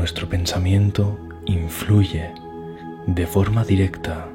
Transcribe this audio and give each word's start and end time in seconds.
Nuestro 0.00 0.30
pensamiento 0.30 1.18
influye 1.44 2.32
de 3.06 3.26
forma 3.26 3.64
directa 3.64 4.30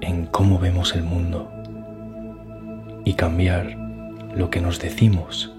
en 0.00 0.26
cómo 0.26 0.58
vemos 0.58 0.92
el 0.96 1.04
mundo 1.04 1.52
y 3.04 3.14
cambiar 3.14 3.76
lo 4.34 4.50
que 4.50 4.60
nos 4.60 4.80
decimos 4.80 5.54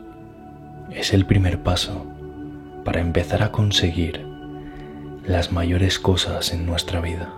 es 0.91 1.13
el 1.13 1.25
primer 1.25 1.63
paso 1.63 2.05
para 2.83 2.99
empezar 2.99 3.41
a 3.41 3.53
conseguir 3.53 4.27
las 5.23 5.53
mayores 5.53 5.99
cosas 5.99 6.51
en 6.51 6.65
nuestra 6.65 6.99
vida. 6.99 7.33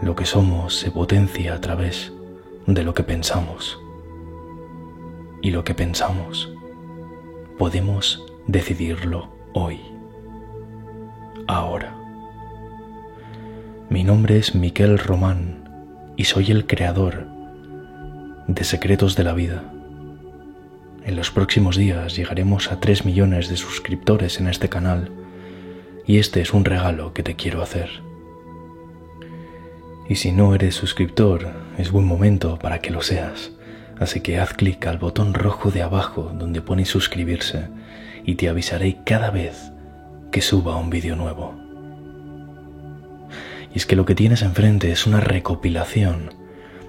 Lo 0.00 0.16
que 0.16 0.24
somos 0.24 0.74
se 0.74 0.90
potencia 0.90 1.52
a 1.52 1.60
través 1.60 2.14
de 2.66 2.82
lo 2.82 2.94
que 2.94 3.02
pensamos. 3.02 3.78
Y 5.42 5.50
lo 5.50 5.64
que 5.64 5.74
pensamos 5.74 6.50
podemos 7.58 8.24
decidirlo 8.46 9.31
hoy, 9.54 9.80
ahora. 11.46 11.94
Mi 13.90 14.04
nombre 14.04 14.38
es 14.38 14.54
Miquel 14.54 14.98
Román 14.98 15.68
y 16.16 16.24
soy 16.24 16.50
el 16.50 16.66
creador 16.66 17.26
de 18.46 18.64
Secretos 18.64 19.16
de 19.16 19.24
la 19.24 19.34
Vida. 19.34 19.64
En 21.04 21.16
los 21.16 21.30
próximos 21.30 21.76
días 21.76 22.16
llegaremos 22.16 22.70
a 22.72 22.80
3 22.80 23.04
millones 23.04 23.48
de 23.48 23.56
suscriptores 23.56 24.40
en 24.40 24.48
este 24.48 24.68
canal 24.68 25.10
y 26.06 26.18
este 26.18 26.40
es 26.40 26.54
un 26.54 26.64
regalo 26.64 27.12
que 27.12 27.22
te 27.22 27.36
quiero 27.36 27.62
hacer. 27.62 27.90
Y 30.08 30.16
si 30.16 30.32
no 30.32 30.54
eres 30.54 30.74
suscriptor, 30.74 31.52
es 31.78 31.90
buen 31.90 32.06
momento 32.06 32.58
para 32.58 32.80
que 32.80 32.90
lo 32.90 33.02
seas. 33.02 33.52
Así 33.98 34.20
que 34.20 34.38
haz 34.38 34.54
clic 34.54 34.86
al 34.86 34.98
botón 34.98 35.34
rojo 35.34 35.70
de 35.70 35.82
abajo 35.82 36.32
donde 36.34 36.60
pone 36.60 36.84
suscribirse 36.84 37.68
y 38.24 38.36
te 38.36 38.48
avisaré 38.48 38.98
cada 39.04 39.30
vez 39.30 39.72
que 40.30 40.40
suba 40.40 40.76
un 40.76 40.90
vídeo 40.90 41.16
nuevo. 41.16 41.54
Y 43.74 43.78
es 43.78 43.86
que 43.86 43.96
lo 43.96 44.04
que 44.04 44.14
tienes 44.14 44.42
enfrente 44.42 44.92
es 44.92 45.06
una 45.06 45.20
recopilación 45.20 46.34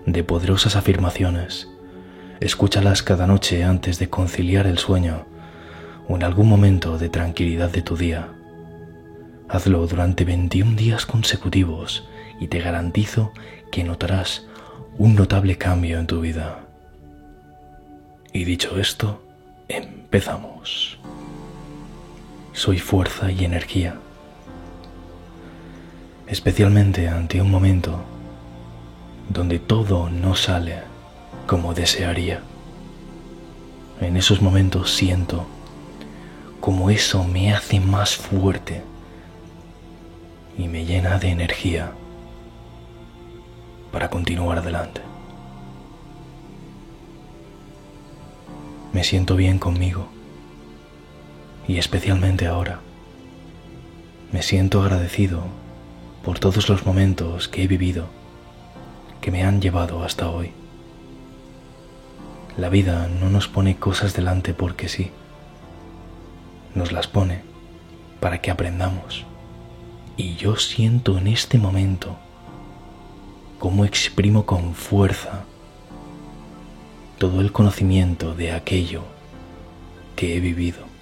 de 0.05 0.23
poderosas 0.23 0.75
afirmaciones. 0.75 1.67
Escúchalas 2.39 3.03
cada 3.03 3.27
noche 3.27 3.63
antes 3.63 3.99
de 3.99 4.09
conciliar 4.09 4.67
el 4.67 4.77
sueño 4.77 5.25
o 6.07 6.15
en 6.15 6.23
algún 6.23 6.49
momento 6.49 6.97
de 6.97 7.09
tranquilidad 7.09 7.69
de 7.69 7.81
tu 7.81 7.95
día. 7.95 8.29
Hazlo 9.47 9.85
durante 9.87 10.25
21 10.25 10.75
días 10.75 11.05
consecutivos 11.05 12.07
y 12.39 12.47
te 12.47 12.59
garantizo 12.59 13.31
que 13.71 13.83
notarás 13.83 14.45
un 14.97 15.15
notable 15.15 15.57
cambio 15.57 15.99
en 15.99 16.07
tu 16.07 16.21
vida. 16.21 16.67
Y 18.33 18.43
dicho 18.45 18.77
esto, 18.79 19.23
empezamos. 19.67 20.99
Soy 22.53 22.79
fuerza 22.79 23.31
y 23.31 23.43
energía 23.45 23.97
especialmente 26.33 27.07
ante 27.07 27.39
un 27.41 27.51
momento 27.51 28.03
donde 29.29 29.59
todo 29.59 30.09
no 30.09 30.35
sale 30.35 30.79
como 31.45 31.75
desearía. 31.75 32.41
En 34.01 34.17
esos 34.17 34.41
momentos 34.41 34.95
siento 34.95 35.45
como 36.59 36.89
eso 36.89 37.23
me 37.23 37.53
hace 37.53 37.79
más 37.79 38.15
fuerte 38.15 38.83
y 40.57 40.67
me 40.67 40.85
llena 40.85 41.19
de 41.19 41.29
energía 41.29 41.91
para 43.91 44.09
continuar 44.09 44.57
adelante. 44.57 45.01
Me 48.91 49.03
siento 49.03 49.35
bien 49.35 49.59
conmigo 49.59 50.07
y 51.67 51.77
especialmente 51.77 52.47
ahora. 52.47 52.79
Me 54.31 54.41
siento 54.41 54.81
agradecido 54.81 55.43
por 56.23 56.39
todos 56.39 56.69
los 56.69 56.85
momentos 56.85 57.47
que 57.47 57.63
he 57.63 57.67
vivido 57.67 58.07
que 59.21 59.31
me 59.31 59.43
han 59.43 59.61
llevado 59.61 60.03
hasta 60.03 60.29
hoy. 60.29 60.51
La 62.57 62.69
vida 62.69 63.07
no 63.07 63.29
nos 63.29 63.47
pone 63.47 63.77
cosas 63.77 64.13
delante 64.13 64.53
porque 64.53 64.89
sí, 64.89 65.11
nos 66.75 66.91
las 66.91 67.07
pone 67.07 67.41
para 68.19 68.41
que 68.41 68.51
aprendamos. 68.51 69.25
Y 70.17 70.35
yo 70.35 70.57
siento 70.57 71.17
en 71.17 71.27
este 71.27 71.57
momento 71.57 72.17
cómo 73.59 73.85
exprimo 73.85 74.45
con 74.45 74.75
fuerza 74.75 75.45
todo 77.17 77.41
el 77.41 77.51
conocimiento 77.51 78.35
de 78.35 78.51
aquello 78.51 79.03
que 80.15 80.35
he 80.35 80.39
vivido. 80.39 80.92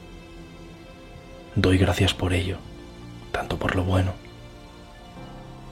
Doy 1.56 1.78
gracias 1.78 2.14
por 2.14 2.34
ello, 2.34 2.58
tanto 3.32 3.58
por 3.58 3.76
lo 3.76 3.84
bueno 3.84 4.14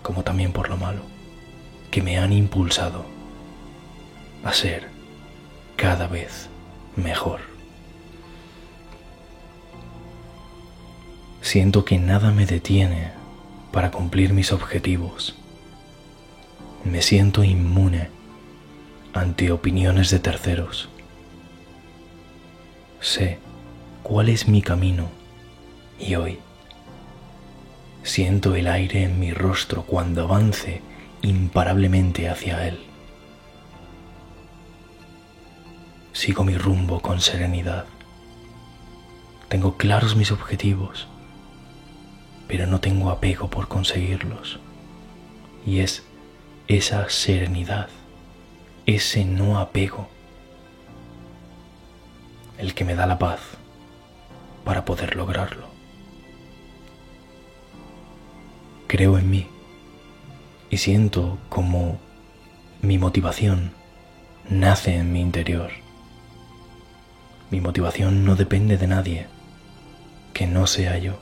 como 0.09 0.23
también 0.23 0.51
por 0.51 0.69
lo 0.69 0.78
malo, 0.78 1.01
que 1.91 2.01
me 2.01 2.17
han 2.17 2.34
impulsado 2.34 3.06
a 4.44 4.53
ser 4.53 4.88
cada 5.75 6.07
vez 6.07 6.50
mejor. 6.95 7.41
Siento 11.41 11.85
que 11.85 12.00
nada 12.00 12.31
me 12.31 12.47
detiene 12.47 13.11
para 13.72 13.91
cumplir 13.91 14.34
mis 14.34 14.51
objetivos. 14.51 15.35
Me 16.84 17.03
siento 17.03 17.44
inmune 17.44 18.09
ante 19.13 19.51
opiniones 19.51 20.09
de 20.09 20.17
terceros. 20.17 20.90
Sé 23.00 23.38
cuál 24.01 24.29
es 24.29 24.47
mi 24.47 24.63
camino 24.63 25.19
y 26.00 26.16
hoy 26.16 26.40
Siento 28.10 28.56
el 28.56 28.68
aire 28.68 29.04
en 29.04 29.20
mi 29.20 29.34
rostro 29.34 29.84
cuando 29.84 30.24
avance 30.24 30.82
imparablemente 31.22 32.28
hacia 32.28 32.68
él. 32.68 32.80
Sigo 36.14 36.44
mi 36.44 36.58
rumbo 36.58 37.02
con 37.02 37.22
serenidad. 37.22 37.86
Tengo 39.48 39.78
claros 39.78 40.16
mis 40.16 40.32
objetivos, 40.32 41.08
pero 42.48 42.66
no 42.66 42.80
tengo 42.80 43.12
apego 43.12 43.50
por 43.50 43.68
conseguirlos. 43.68 44.59
Y 45.66 45.80
es 45.80 46.04
esa 46.68 47.09
serenidad, 47.09 47.90
ese 48.88 49.24
no 49.24 49.59
apego, 49.59 50.09
el 52.58 52.74
que 52.74 52.86
me 52.86 52.96
da 52.96 53.06
la 53.06 53.20
paz 53.20 53.40
para 54.64 54.84
poder 54.84 55.16
lograrlo. 55.16 55.69
Creo 58.90 59.20
en 59.20 59.30
mí 59.30 59.46
y 60.72 60.78
siento 60.78 61.38
como 61.48 62.00
mi 62.82 62.98
motivación 62.98 63.72
nace 64.50 64.96
en 64.96 65.14
mi 65.14 65.22
interior. 65.22 65.70
Mi 67.52 67.62
motivación 67.62 68.26
no 68.26 68.36
depende 68.36 68.78
de 68.78 68.88
nadie 68.88 69.28
que 70.34 70.48
no 70.48 70.66
sea 70.66 70.98
yo. 70.98 71.20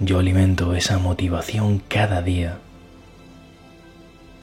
Yo 0.00 0.18
alimento 0.18 0.74
esa 0.74 0.98
motivación 0.98 1.82
cada 1.88 2.22
día, 2.22 2.56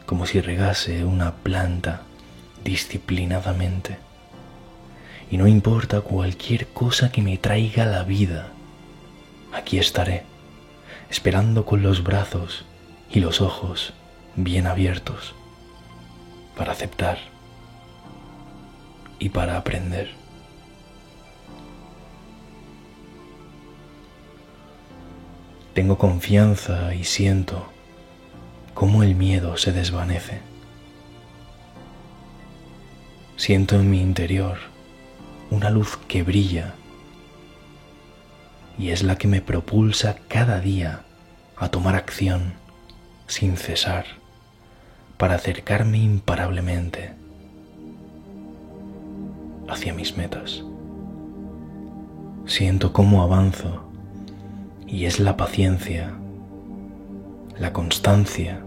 como 0.06 0.28
si 0.28 0.42
regase 0.42 1.04
una 1.04 1.34
planta 1.34 2.04
disciplinadamente. 2.64 3.98
Y 5.31 5.38
no 5.38 5.48
importa 5.48 6.02
cualquier 6.02 6.68
cosa 6.68 7.12
que 7.12 7.24
me 7.24 7.40
traiga 7.40 7.86
la 7.86 8.04
vida, 8.04 8.50
aquí 9.52 9.80
estaré 9.80 10.28
esperando 11.09 11.66
con 11.66 11.81
los 11.81 12.04
brazos 12.04 12.66
y 13.12 13.19
los 13.19 13.42
ojos 13.42 13.94
bien 14.36 14.68
abiertos 14.68 15.33
para 16.56 16.74
aceptar 16.74 17.18
y 19.18 19.30
para 19.30 19.57
aprender. 19.57 20.10
Tengo 25.74 25.98
confianza 25.98 26.94
y 26.94 27.04
siento 27.04 27.66
cómo 28.74 29.04
el 29.04 29.16
miedo 29.16 29.57
se 29.57 29.72
desvanece. 29.72 30.42
Siento 33.38 33.75
en 33.75 33.89
mi 33.89 34.01
interior 34.01 34.57
una 35.50 35.69
luz 35.69 35.98
que 36.07 36.24
brilla 36.24 36.75
y 38.78 38.89
es 38.89 39.04
la 39.04 39.18
que 39.18 39.28
me 39.28 39.42
propulsa 39.42 40.18
cada 40.28 40.60
día 40.60 41.04
a 41.59 41.69
tomar 41.69 41.95
acción 41.95 42.53
sin 43.27 43.57
cesar 43.57 44.06
para 45.17 45.35
acercarme 45.35 45.97
imparablemente 45.97 47.13
hacia 49.67 49.94
mis 49.94 50.17
metas. 50.17 50.63
Siento 52.45 52.94
cómo 52.94 53.21
avanzo 53.21 53.83
y 54.88 55.06
es 55.06 55.19
la 55.19 55.38
paciencia, 55.38 56.13
la 57.59 57.73
constancia, 57.73 58.61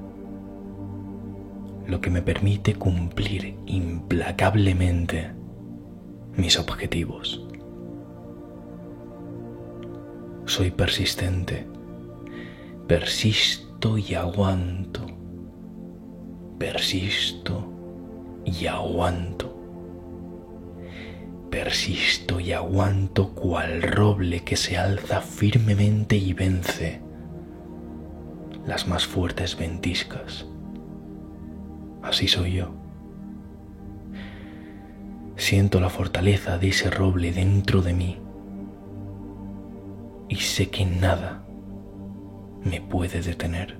lo 1.86 2.00
que 2.00 2.10
me 2.10 2.22
permite 2.22 2.74
cumplir 2.74 3.56
implacablemente 3.66 5.32
mis 6.36 6.58
objetivos. 6.58 7.42
soy 10.52 10.70
persistente. 10.70 11.66
Persisto 12.92 13.96
y 13.96 14.14
aguanto. 14.14 15.06
Persisto 16.58 17.66
y 18.44 18.66
aguanto. 18.66 19.56
Persisto 21.50 22.38
y 22.38 22.52
aguanto 22.52 23.30
cual 23.30 23.80
roble 23.80 24.44
que 24.44 24.56
se 24.56 24.76
alza 24.76 25.22
firmemente 25.22 26.16
y 26.16 26.34
vence 26.34 27.00
las 28.66 28.86
más 28.86 29.06
fuertes 29.06 29.56
ventiscas. 29.56 30.44
Así 32.02 32.28
soy 32.28 32.52
yo. 32.56 32.74
Siento 35.36 35.80
la 35.80 35.88
fortaleza 35.88 36.58
de 36.58 36.68
ese 36.68 36.90
roble 36.90 37.32
dentro 37.32 37.80
de 37.80 37.94
mí 37.94 38.18
y 40.28 40.36
sé 40.36 40.68
que 40.68 40.84
nada 40.84 41.41
me 42.64 42.80
puede 42.80 43.22
detener. 43.22 43.76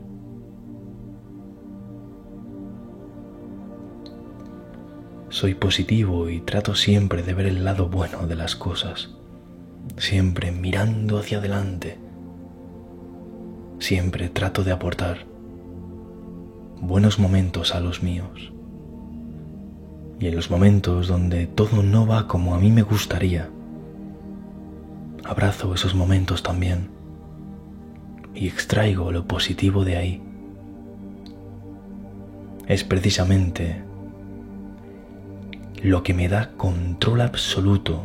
Soy 5.29 5.55
positivo 5.55 6.29
y 6.29 6.41
trato 6.41 6.75
siempre 6.75 7.23
de 7.23 7.35
ver 7.35 7.47
el 7.47 7.65
lado 7.65 7.89
bueno 7.89 8.27
de 8.27 8.37
las 8.37 8.55
cosas, 8.55 9.11
siempre 9.97 10.53
mirando 10.53 11.19
hacia 11.19 11.39
adelante. 11.39 11.99
Siempre 13.79 14.29
trato 14.29 14.63
de 14.63 14.73
aportar 14.73 15.27
buenos 16.81 17.19
momentos 17.19 17.75
a 17.75 17.81
los 17.81 18.03
míos. 18.03 18.53
Y 20.21 20.27
en 20.27 20.37
los 20.37 20.51
momentos 20.51 21.09
donde 21.09 21.47
todo 21.47 21.83
no 21.83 22.07
va 22.07 22.29
como 22.29 22.55
a 22.55 22.59
mí 22.59 22.71
me 22.71 22.83
gustaría, 22.83 23.49
abrazo 25.25 25.75
esos 25.75 25.95
momentos 25.95 26.43
también 26.43 27.02
y 28.35 28.49
extraigo 28.49 29.13
lo 29.13 29.27
positivo 29.27 29.85
de 29.85 29.97
ahí. 29.97 30.23
Es 32.67 32.85
precisamente 32.85 33.83
lo 35.83 36.03
que 36.03 36.15
me 36.15 36.29
da 36.29 36.53
control 36.57 37.23
absoluto 37.23 38.05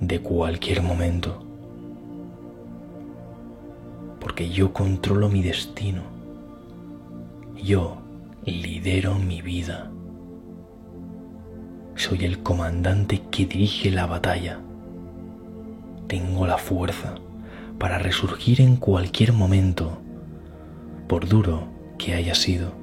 de 0.00 0.20
cualquier 0.20 0.82
momento. 0.82 1.44
Porque 4.20 4.50
yo 4.50 4.72
controlo 4.72 5.28
mi 5.28 5.42
destino. 5.42 6.02
Yo 7.56 7.98
lidero 8.44 9.14
mi 9.14 9.40
vida. 9.42 9.90
Soy 11.94 12.24
el 12.24 12.42
comandante 12.42 13.22
que 13.30 13.46
dirige 13.46 13.90
la 13.90 14.06
batalla. 14.06 14.60
Tengo 16.06 16.46
la 16.46 16.58
fuerza 16.58 17.14
para 17.80 17.98
resurgir 17.98 18.60
en 18.60 18.76
cualquier 18.76 19.32
momento, 19.32 20.02
por 21.08 21.26
duro 21.26 21.66
que 21.96 22.12
haya 22.12 22.34
sido. 22.34 22.74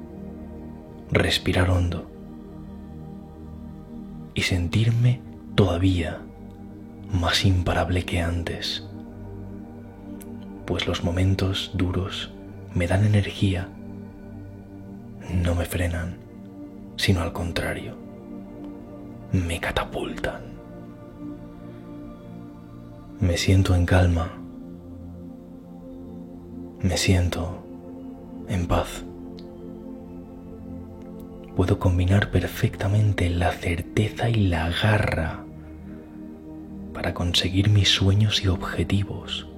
Respirar 1.12 1.70
hondo 1.70 2.10
y 4.34 4.42
sentirme 4.42 5.20
todavía 5.54 6.18
más 7.12 7.44
imparable 7.44 8.04
que 8.04 8.20
antes, 8.20 8.88
pues 10.66 10.88
los 10.88 11.04
momentos 11.04 11.70
duros 11.74 12.32
me 12.74 12.88
dan 12.88 13.06
energía, 13.06 13.68
no 15.32 15.54
me 15.54 15.64
frenan, 15.64 16.16
sino 16.96 17.20
al 17.22 17.32
contrario, 17.32 17.96
me 19.30 19.60
catapultan. 19.60 20.42
Me 23.20 23.36
siento 23.36 23.76
en 23.76 23.86
calma, 23.86 24.37
me 26.80 26.96
siento 26.96 27.64
en 28.48 28.66
paz 28.66 29.04
puedo 31.56 31.80
combinar 31.80 32.30
perfectamente 32.30 33.28
la 33.30 33.50
certeza 33.50 34.30
y 34.30 34.46
la 34.46 34.70
garra 34.70 35.44
para 36.94 37.14
conseguir 37.14 37.68
mis 37.68 37.88
sueños 37.88 38.44
y 38.44 38.48
objetivos 38.48 39.48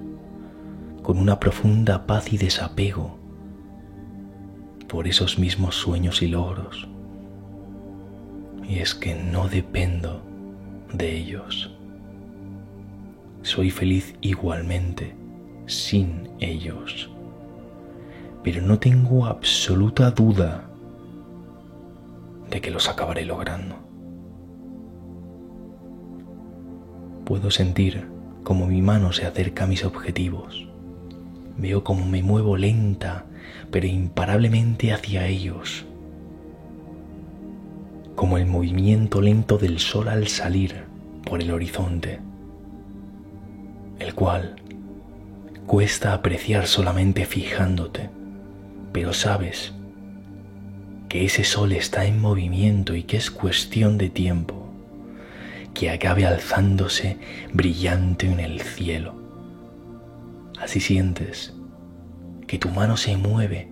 con 1.03 1.19
una 1.19 1.39
profunda 1.39 2.07
paz 2.07 2.33
y 2.33 2.37
desapego 2.37 3.19
por 4.87 5.07
esos 5.07 5.37
mismos 5.37 5.75
sueños 5.75 6.23
y 6.23 6.27
logros. 6.27 6.87
Y 8.67 8.79
es 8.79 8.95
que 8.95 9.15
no 9.15 9.47
dependo 9.47 10.23
de 10.91 11.15
ellos. 11.15 11.71
Soy 13.43 13.69
feliz 13.69 14.15
igualmente 14.21 15.20
sin 15.71 16.29
ellos. 16.39 17.09
Pero 18.43 18.61
no 18.61 18.79
tengo 18.79 19.25
absoluta 19.25 20.11
duda 20.11 20.69
de 22.49 22.61
que 22.61 22.71
los 22.71 22.89
acabaré 22.89 23.25
logrando. 23.25 23.75
Puedo 27.25 27.51
sentir 27.51 28.07
como 28.43 28.67
mi 28.67 28.81
mano 28.81 29.13
se 29.13 29.25
acerca 29.25 29.63
a 29.63 29.67
mis 29.67 29.85
objetivos. 29.85 30.67
Veo 31.57 31.83
como 31.83 32.05
me 32.05 32.23
muevo 32.23 32.57
lenta 32.57 33.25
pero 33.69 33.87
imparablemente 33.87 34.93
hacia 34.93 35.27
ellos. 35.27 35.85
Como 38.15 38.37
el 38.37 38.45
movimiento 38.45 39.21
lento 39.21 39.57
del 39.57 39.79
sol 39.79 40.09
al 40.09 40.27
salir 40.27 40.83
por 41.25 41.41
el 41.41 41.51
horizonte, 41.51 42.19
el 43.99 44.13
cual 44.13 44.60
cuesta 45.65 46.13
apreciar 46.13 46.67
solamente 46.67 47.25
fijándote, 47.25 48.09
pero 48.91 49.13
sabes 49.13 49.73
que 51.09 51.25
ese 51.25 51.43
sol 51.43 51.71
está 51.73 52.05
en 52.05 52.19
movimiento 52.19 52.95
y 52.95 53.03
que 53.03 53.17
es 53.17 53.31
cuestión 53.31 53.97
de 53.97 54.09
tiempo 54.09 54.69
que 55.73 55.89
acabe 55.89 56.25
alzándose 56.25 57.17
brillante 57.53 58.27
en 58.27 58.39
el 58.39 58.61
cielo. 58.61 59.15
Así 60.59 60.79
sientes 60.79 61.53
que 62.47 62.57
tu 62.57 62.69
mano 62.69 62.97
se 62.97 63.17
mueve 63.17 63.69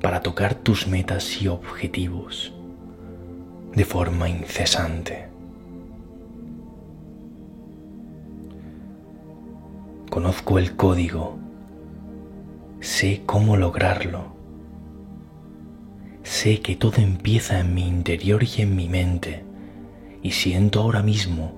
para 0.00 0.20
tocar 0.20 0.54
tus 0.54 0.86
metas 0.86 1.40
y 1.40 1.48
objetivos 1.48 2.52
de 3.74 3.84
forma 3.84 4.28
incesante. 4.28 5.33
Conozco 10.14 10.60
el 10.60 10.76
código, 10.76 11.36
sé 12.78 13.22
cómo 13.26 13.56
lograrlo 13.56 14.32
Sé 16.22 16.60
que 16.60 16.76
todo 16.76 16.98
empieza 16.98 17.58
en 17.58 17.74
mi 17.74 17.88
interior 17.88 18.44
y 18.44 18.62
en 18.62 18.76
mi 18.76 18.88
mente, 18.88 19.42
y 20.22 20.30
siento 20.30 20.80
ahora 20.82 21.02
mismo 21.02 21.56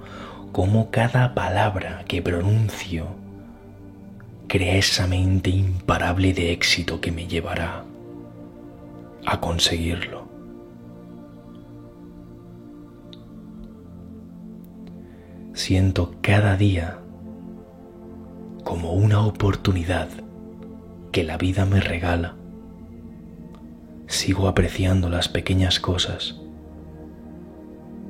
cómo 0.52 0.90
cada 0.90 1.34
palabra 1.34 2.02
que 2.08 2.22
pronuncio 2.22 3.08
crea 4.48 4.76
esa 4.76 5.06
mente 5.06 5.50
imparable 5.50 6.32
de 6.32 6.52
éxito 6.52 6.98
que 6.98 7.12
me 7.12 7.26
llevará 7.26 7.84
a 9.26 9.38
conseguirlo. 9.38 10.26
Siento 15.52 16.14
cada 16.22 16.56
día 16.56 17.00
como 18.66 18.94
una 18.94 19.24
oportunidad 19.24 20.08
que 21.12 21.22
la 21.22 21.38
vida 21.38 21.64
me 21.66 21.78
regala. 21.78 22.34
Sigo 24.08 24.48
apreciando 24.48 25.08
las 25.08 25.28
pequeñas 25.28 25.78
cosas, 25.78 26.40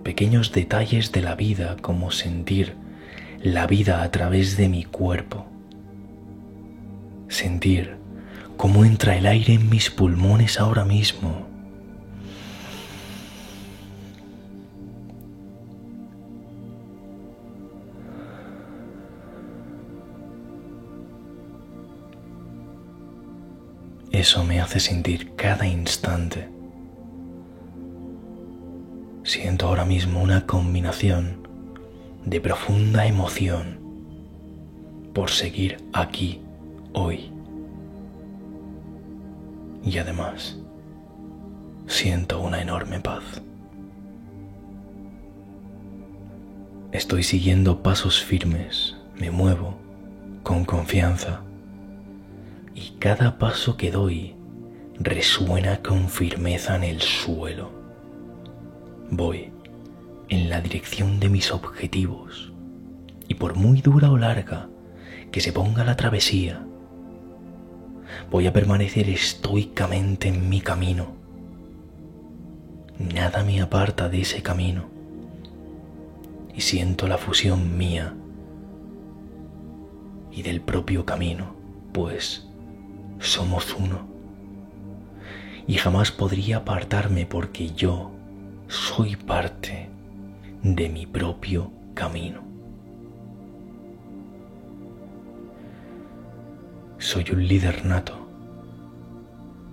pequeños 0.02 0.52
detalles 0.52 1.12
de 1.12 1.20
la 1.20 1.34
vida 1.34 1.76
como 1.82 2.10
sentir 2.10 2.74
la 3.42 3.66
vida 3.66 4.02
a 4.02 4.10
través 4.10 4.56
de 4.56 4.70
mi 4.70 4.84
cuerpo, 4.84 5.44
sentir 7.28 7.98
cómo 8.56 8.86
entra 8.86 9.14
el 9.18 9.26
aire 9.26 9.52
en 9.52 9.68
mis 9.68 9.90
pulmones 9.90 10.58
ahora 10.58 10.86
mismo 10.86 11.45
Eso 24.16 24.42
me 24.44 24.62
hace 24.62 24.80
sentir 24.80 25.34
cada 25.36 25.66
instante. 25.66 26.48
Siento 29.24 29.66
ahora 29.66 29.84
mismo 29.84 30.22
una 30.22 30.46
combinación 30.46 31.46
de 32.24 32.40
profunda 32.40 33.04
emoción 33.04 33.78
por 35.12 35.28
seguir 35.28 35.84
aquí 35.92 36.40
hoy. 36.94 37.30
Y 39.84 39.98
además, 39.98 40.56
siento 41.86 42.40
una 42.40 42.62
enorme 42.62 43.00
paz. 43.00 43.42
Estoy 46.90 47.22
siguiendo 47.22 47.82
pasos 47.82 48.24
firmes, 48.24 48.96
me 49.20 49.30
muevo 49.30 49.76
con 50.42 50.64
confianza 50.64 51.42
y 52.76 52.90
cada 52.98 53.38
paso 53.38 53.78
que 53.78 53.90
doy 53.90 54.34
resuena 54.98 55.82
con 55.82 56.10
firmeza 56.10 56.76
en 56.76 56.84
el 56.84 57.00
suelo. 57.00 57.70
Voy 59.10 59.50
en 60.28 60.50
la 60.50 60.60
dirección 60.60 61.18
de 61.18 61.30
mis 61.30 61.52
objetivos 61.52 62.52
y 63.28 63.34
por 63.34 63.56
muy 63.56 63.80
dura 63.80 64.10
o 64.10 64.18
larga 64.18 64.68
que 65.32 65.40
se 65.40 65.54
ponga 65.54 65.84
la 65.84 65.96
travesía, 65.96 66.66
voy 68.30 68.46
a 68.46 68.52
permanecer 68.52 69.08
estoicamente 69.08 70.28
en 70.28 70.50
mi 70.50 70.60
camino. 70.60 71.16
Nada 72.98 73.42
me 73.42 73.62
aparta 73.62 74.10
de 74.10 74.20
ese 74.20 74.42
camino 74.42 74.84
y 76.54 76.60
siento 76.60 77.08
la 77.08 77.16
fusión 77.16 77.78
mía 77.78 78.14
y 80.30 80.42
del 80.42 80.60
propio 80.60 81.06
camino, 81.06 81.54
pues 81.92 82.45
somos 83.18 83.74
uno. 83.74 84.06
Y 85.66 85.74
jamás 85.74 86.10
podría 86.12 86.58
apartarme 86.58 87.26
porque 87.26 87.70
yo 87.70 88.10
soy 88.68 89.16
parte 89.16 89.88
de 90.62 90.88
mi 90.88 91.06
propio 91.06 91.70
camino. 91.94 92.42
Soy 96.98 97.24
un 97.32 97.46
líder 97.46 97.84
nato. 97.84 98.26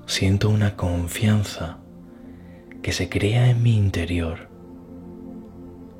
Siento 0.05 0.49
una 0.49 0.75
confianza 0.75 1.77
que 2.81 2.91
se 2.91 3.07
crea 3.09 3.49
en 3.49 3.63
mi 3.63 3.77
interior 3.77 4.49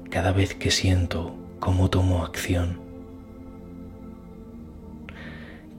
cada 0.09 0.31
vez 0.31 0.53
que 0.53 0.69
siento 0.69 1.35
cómo 1.59 1.89
tomo 1.89 2.23
acción. 2.23 2.82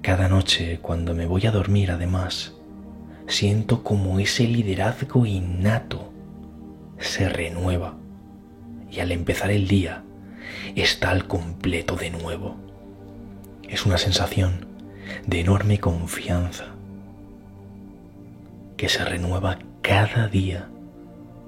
Cada 0.04 0.28
noche 0.28 0.80
cuando 0.82 1.14
me 1.14 1.24
voy 1.24 1.46
a 1.46 1.50
dormir 1.50 1.90
además, 1.90 2.52
siento 3.26 3.82
como 3.82 4.18
ese 4.18 4.46
liderazgo 4.46 5.24
innato 5.24 6.12
se 6.98 7.30
renueva 7.30 7.94
y 8.90 9.00
al 9.00 9.12
empezar 9.12 9.50
el 9.50 9.66
día 9.66 10.04
está 10.74 11.08
al 11.08 11.26
completo 11.26 11.96
de 11.96 12.10
nuevo. 12.10 12.56
Es 13.66 13.86
una 13.86 13.96
sensación 13.96 14.66
de 15.26 15.40
enorme 15.40 15.80
confianza 15.80 16.66
que 18.76 18.90
se 18.90 19.06
renueva 19.06 19.58
cada 19.80 20.28
día 20.28 20.68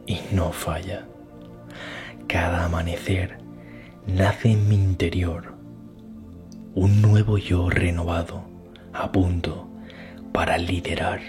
y 0.07 0.19
no 0.33 0.51
falla. 0.53 1.05
Cada 2.27 2.65
amanecer 2.65 3.37
nace 4.07 4.53
en 4.53 4.67
mi 4.67 4.77
interior 4.77 5.56
un 6.77 7.01
nuevo 7.01 7.39
yo 7.39 7.71
renovado 7.71 8.43
a 8.93 9.11
punto 9.11 9.67
para 10.31 10.59
liderar, 10.59 11.21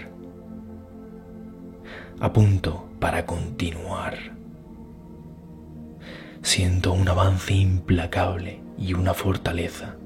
a 2.20 2.30
punto 2.34 2.86
para 3.00 3.24
continuar. 3.24 4.36
Siento 6.42 6.92
un 6.92 7.08
avance 7.08 7.54
implacable 7.54 8.60
y 8.76 8.92
una 8.92 9.14
fortaleza 9.14 9.96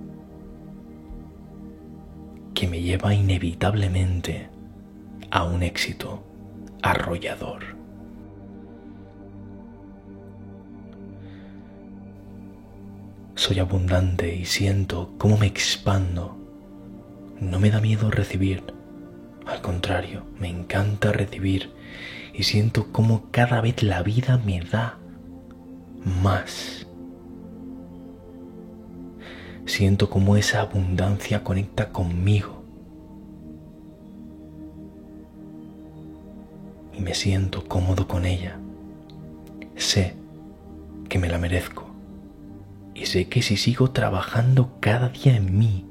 que 2.54 2.68
me 2.68 2.80
lleva 2.80 3.12
inevitablemente 3.12 4.48
a 5.32 5.42
un 5.42 5.64
éxito 5.64 6.22
arrollador. 6.82 7.81
Soy 13.34 13.58
abundante 13.60 14.34
y 14.34 14.44
siento 14.44 15.14
cómo 15.16 15.38
me 15.38 15.46
expando. 15.46 16.36
No 17.40 17.58
me 17.58 17.70
da 17.70 17.80
miedo 17.80 18.10
recibir. 18.10 18.62
Al 19.46 19.62
contrario, 19.62 20.24
me 20.38 20.48
encanta 20.48 21.12
recibir 21.12 21.72
y 22.34 22.42
siento 22.42 22.92
cómo 22.92 23.30
cada 23.30 23.60
vez 23.62 23.82
la 23.82 24.02
vida 24.02 24.38
me 24.44 24.60
da 24.60 24.98
más. 26.22 26.86
Siento 29.64 30.10
cómo 30.10 30.36
esa 30.36 30.60
abundancia 30.60 31.42
conecta 31.42 31.88
conmigo. 31.88 32.62
Y 36.92 37.00
me 37.00 37.14
siento 37.14 37.64
cómodo 37.64 38.06
con 38.06 38.26
ella. 38.26 38.58
Sé 39.74 40.14
que 41.08 41.18
me 41.18 41.28
la 41.28 41.38
merezco 41.38 41.91
y 42.94 43.06
sé 43.06 43.28
que 43.28 43.42
si 43.42 43.56
sigo 43.56 43.90
trabajando 43.90 44.76
cada 44.80 45.08
día 45.08 45.36
en 45.36 45.58
mí, 45.58 45.86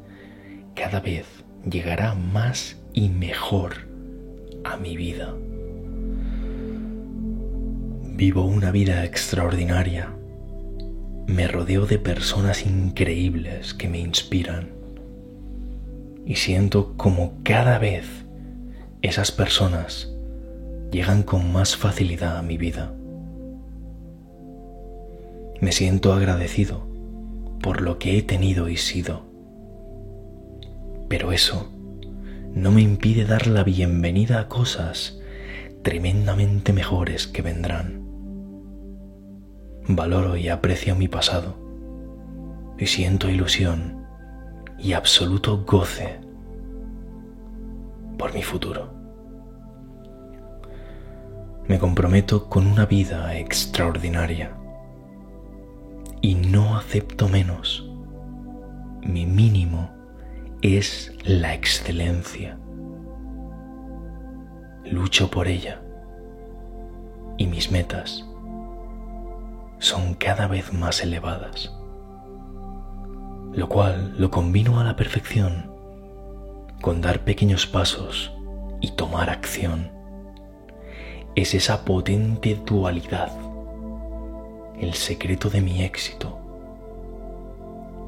cada 0.76 1.00
vez 1.00 1.26
llegará 1.70 2.14
más 2.14 2.78
y 2.94 3.10
mejor 3.10 3.88
a 4.64 4.78
mi 4.78 4.96
vida. 4.96 5.34
Vivo 8.14 8.46
una 8.46 8.72
vida 8.72 9.04
extraordinaria. 9.04 10.14
Me 11.28 11.48
rodeo 11.48 11.86
de 11.86 11.98
personas 11.98 12.66
increíbles 12.66 13.74
que 13.74 13.90
me 13.90 14.00
inspiran. 14.00 14.70
Y 16.26 16.36
siento 16.36 16.94
como 16.98 17.34
cada 17.44 17.80
vez 17.80 18.06
esas 19.02 19.32
personas 19.32 20.14
llegan 20.92 21.24
con 21.24 21.52
más 21.52 21.76
facilidad 21.76 22.38
a 22.38 22.44
mi 22.44 22.58
vida. 22.58 22.94
Me 25.62 25.72
siento 25.72 26.14
agradecido 26.14 26.91
por 27.62 27.82
lo 27.82 28.00
que 28.00 28.18
he 28.18 28.22
tenido 28.24 28.70
y 28.70 28.78
sido. 28.78 29.26
Pero 31.08 31.32
eso 31.32 31.72
no 32.54 32.72
me 32.72 32.82
impide 32.82 33.26
dar 33.26 33.48
la 33.48 33.64
bienvenida 33.64 34.40
a 34.40 34.48
cosas 34.48 35.20
tremendamente 35.84 36.74
mejores 36.74 37.28
que 37.28 37.42
vendrán. 37.42 38.02
Valoro 39.88 40.38
y 40.38 40.50
aprecio 40.50 40.96
mi 40.96 41.08
pasado 41.08 41.56
y 42.78 42.88
siento 42.88 43.30
ilusión 43.30 44.06
y 44.80 44.94
absoluto 44.94 45.64
goce 45.66 46.20
por 48.18 48.34
mi 48.34 48.42
futuro. 48.42 48.94
Me 51.68 51.80
comprometo 51.80 52.50
con 52.50 52.68
una 52.68 52.86
vida 52.86 53.38
extraordinaria 53.38 54.61
y 56.22 56.36
no 56.36 56.78
acepto 56.78 57.28
menos. 57.28 57.90
Mi 59.02 59.26
mínimo 59.26 59.90
es 60.62 61.14
la 61.26 61.54
excelencia. 61.54 62.58
Lucho 64.86 65.32
por 65.32 65.48
ella 65.48 65.82
y 67.38 67.48
mis 67.48 67.72
metas 67.72 68.28
son 69.80 70.14
cada 70.14 70.48
vez 70.48 70.74
más 70.74 71.02
elevadas, 71.02 71.76
lo 73.54 73.68
cual 73.68 74.14
lo 74.20 74.30
combino 74.30 74.80
a 74.80 74.84
la 74.84 74.96
perfección 74.96 75.72
con 76.82 77.02
dar 77.02 77.24
pequeños 77.24 77.66
pasos 77.66 78.32
y 78.80 78.92
tomar 78.92 79.30
acción. 79.30 79.92
Es 81.36 81.56
esa 81.56 81.86
potente 81.86 82.62
dualidad 82.66 83.32
el 84.82 84.96
secreto 84.96 85.52
de 85.52 85.62
mi 85.62 85.84
éxito. 85.84 86.40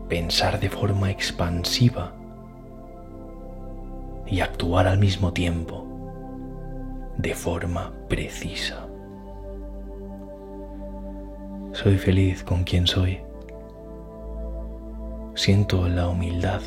Pensar 0.09 0.59
de 0.59 0.71
forma 0.71 1.11
expansiva 1.11 2.13
y 4.25 4.39
actuar 4.39 4.87
al 4.87 4.97
mismo 4.97 5.31
tiempo 5.33 5.85
de 7.15 7.35
forma 7.35 7.93
precisa. 8.09 8.87
Soy 11.73 11.99
feliz 11.99 12.43
con 12.43 12.63
quien 12.63 12.87
soy. 12.87 13.21
Siento 15.35 15.87
la 15.87 16.07
humildad 16.07 16.61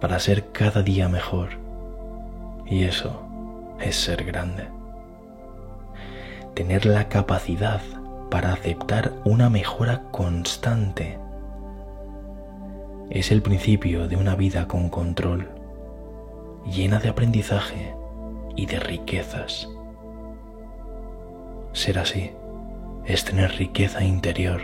para 0.00 0.18
ser 0.18 0.50
cada 0.50 0.82
día 0.82 1.08
mejor 1.08 1.50
y 2.66 2.82
eso 2.82 3.22
es 3.80 3.94
ser 3.94 4.24
grande. 4.24 4.66
Tener 6.54 6.84
la 6.84 7.08
capacidad 7.08 7.80
para 8.32 8.54
aceptar 8.54 9.12
una 9.26 9.50
mejora 9.50 10.04
constante. 10.10 11.18
Es 13.10 13.30
el 13.30 13.42
principio 13.42 14.08
de 14.08 14.16
una 14.16 14.36
vida 14.36 14.66
con 14.66 14.88
control, 14.88 15.50
llena 16.64 16.98
de 16.98 17.10
aprendizaje 17.10 17.94
y 18.56 18.64
de 18.64 18.80
riquezas. 18.80 19.68
Ser 21.72 21.98
así 21.98 22.30
es 23.04 23.22
tener 23.22 23.50
riqueza 23.56 24.02
interior 24.02 24.62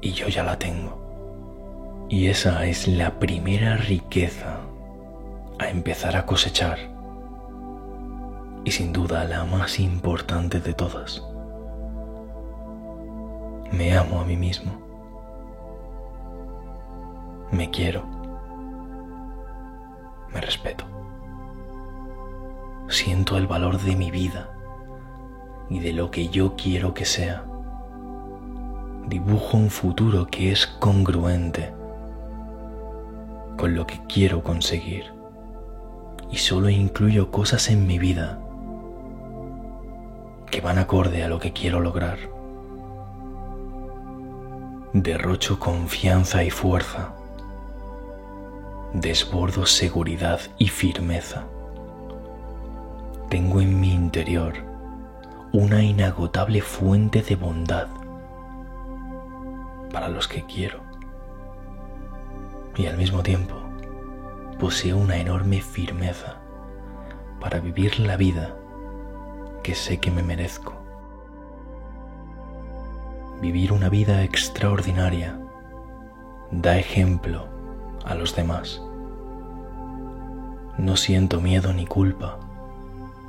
y 0.00 0.10
yo 0.10 0.26
ya 0.26 0.42
la 0.42 0.58
tengo. 0.58 2.06
Y 2.08 2.26
esa 2.26 2.66
es 2.66 2.88
la 2.88 3.20
primera 3.20 3.76
riqueza 3.76 4.58
a 5.60 5.68
empezar 5.68 6.16
a 6.16 6.26
cosechar 6.26 6.78
y 8.64 8.72
sin 8.72 8.92
duda 8.92 9.22
la 9.22 9.44
más 9.44 9.78
importante 9.78 10.58
de 10.58 10.74
todas 10.74 11.22
me 13.74 13.96
amo 13.96 14.20
a 14.20 14.24
mí 14.24 14.36
mismo. 14.36 14.72
Me 17.50 17.70
quiero. 17.70 18.04
respeto. 20.32 20.84
Siento 22.88 23.38
el 23.38 23.46
valor 23.46 23.78
de 23.78 23.96
mi 23.96 24.10
vida 24.10 24.50
y 25.70 25.78
de 25.78 25.92
lo 25.92 26.10
que 26.10 26.28
yo 26.28 26.54
quiero 26.54 26.92
que 26.92 27.06
sea. 27.06 27.44
Dibujo 29.08 29.56
un 29.56 29.70
futuro 29.70 30.26
que 30.26 30.52
es 30.52 30.66
congruente 30.66 31.72
con 33.56 33.74
lo 33.74 33.86
que 33.86 34.00
quiero 34.06 34.42
conseguir 34.42 35.14
y 36.30 36.36
solo 36.36 36.68
incluyo 36.68 37.30
cosas 37.30 37.70
en 37.70 37.86
mi 37.86 37.98
vida 37.98 38.38
que 40.50 40.60
van 40.60 40.78
acorde 40.78 41.24
a 41.24 41.28
lo 41.28 41.38
que 41.38 41.52
quiero 41.52 41.80
lograr. 41.80 42.33
Derrocho 44.94 45.58
confianza 45.58 46.44
y 46.44 46.50
fuerza. 46.50 47.16
Desbordo 48.92 49.66
seguridad 49.66 50.40
y 50.56 50.68
firmeza. 50.68 51.46
Tengo 53.28 53.60
en 53.60 53.80
mi 53.80 53.92
interior 53.92 54.54
una 55.52 55.82
inagotable 55.82 56.60
fuente 56.62 57.22
de 57.22 57.34
bondad 57.34 57.88
para 59.92 60.08
los 60.08 60.28
que 60.28 60.44
quiero. 60.46 60.78
Y 62.76 62.86
al 62.86 62.96
mismo 62.96 63.24
tiempo 63.24 63.56
poseo 64.60 64.96
una 64.96 65.16
enorme 65.16 65.60
firmeza 65.60 66.36
para 67.40 67.58
vivir 67.58 67.98
la 67.98 68.16
vida 68.16 68.54
que 69.64 69.74
sé 69.74 69.98
que 69.98 70.12
me 70.12 70.22
merezco. 70.22 70.83
Vivir 73.44 73.74
una 73.74 73.90
vida 73.90 74.22
extraordinaria 74.22 75.38
da 76.50 76.78
ejemplo 76.78 77.46
a 78.02 78.14
los 78.14 78.34
demás. 78.34 78.80
No 80.78 80.96
siento 80.96 81.42
miedo 81.42 81.74
ni 81.74 81.84
culpa 81.84 82.38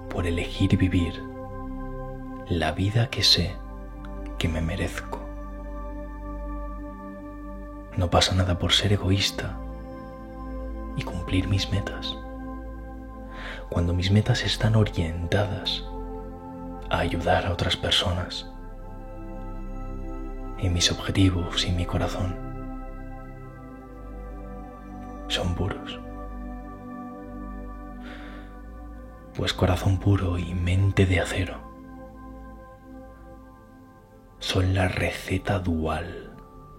por 0.09 0.25
elegir 0.25 0.77
vivir 0.77 1.21
la 2.47 2.71
vida 2.71 3.09
que 3.09 3.23
sé 3.23 3.57
que 4.37 4.47
me 4.47 4.61
merezco. 4.61 5.19
No 7.97 8.09
pasa 8.09 8.35
nada 8.35 8.57
por 8.57 8.71
ser 8.71 8.93
egoísta 8.93 9.57
y 10.95 11.03
cumplir 11.03 11.49
mis 11.49 11.69
metas. 11.71 12.17
Cuando 13.67 13.93
mis 13.93 14.11
metas 14.11 14.45
están 14.45 14.77
orientadas 14.77 15.83
a 16.89 16.99
ayudar 16.99 17.45
a 17.45 17.51
otras 17.51 17.75
personas 17.75 18.54
y 20.59 20.69
mis 20.69 20.91
objetivos 20.91 21.65
y 21.65 21.71
mi 21.71 21.85
corazón 21.85 22.35
son 25.27 25.55
puros. 25.55 25.99
Pues 29.35 29.53
corazón 29.53 29.99
puro 29.99 30.37
y 30.37 30.53
mente 30.53 31.05
de 31.05 31.19
acero 31.19 31.59
son 34.39 34.73
la 34.73 34.87
receta 34.87 35.59
dual 35.59 36.35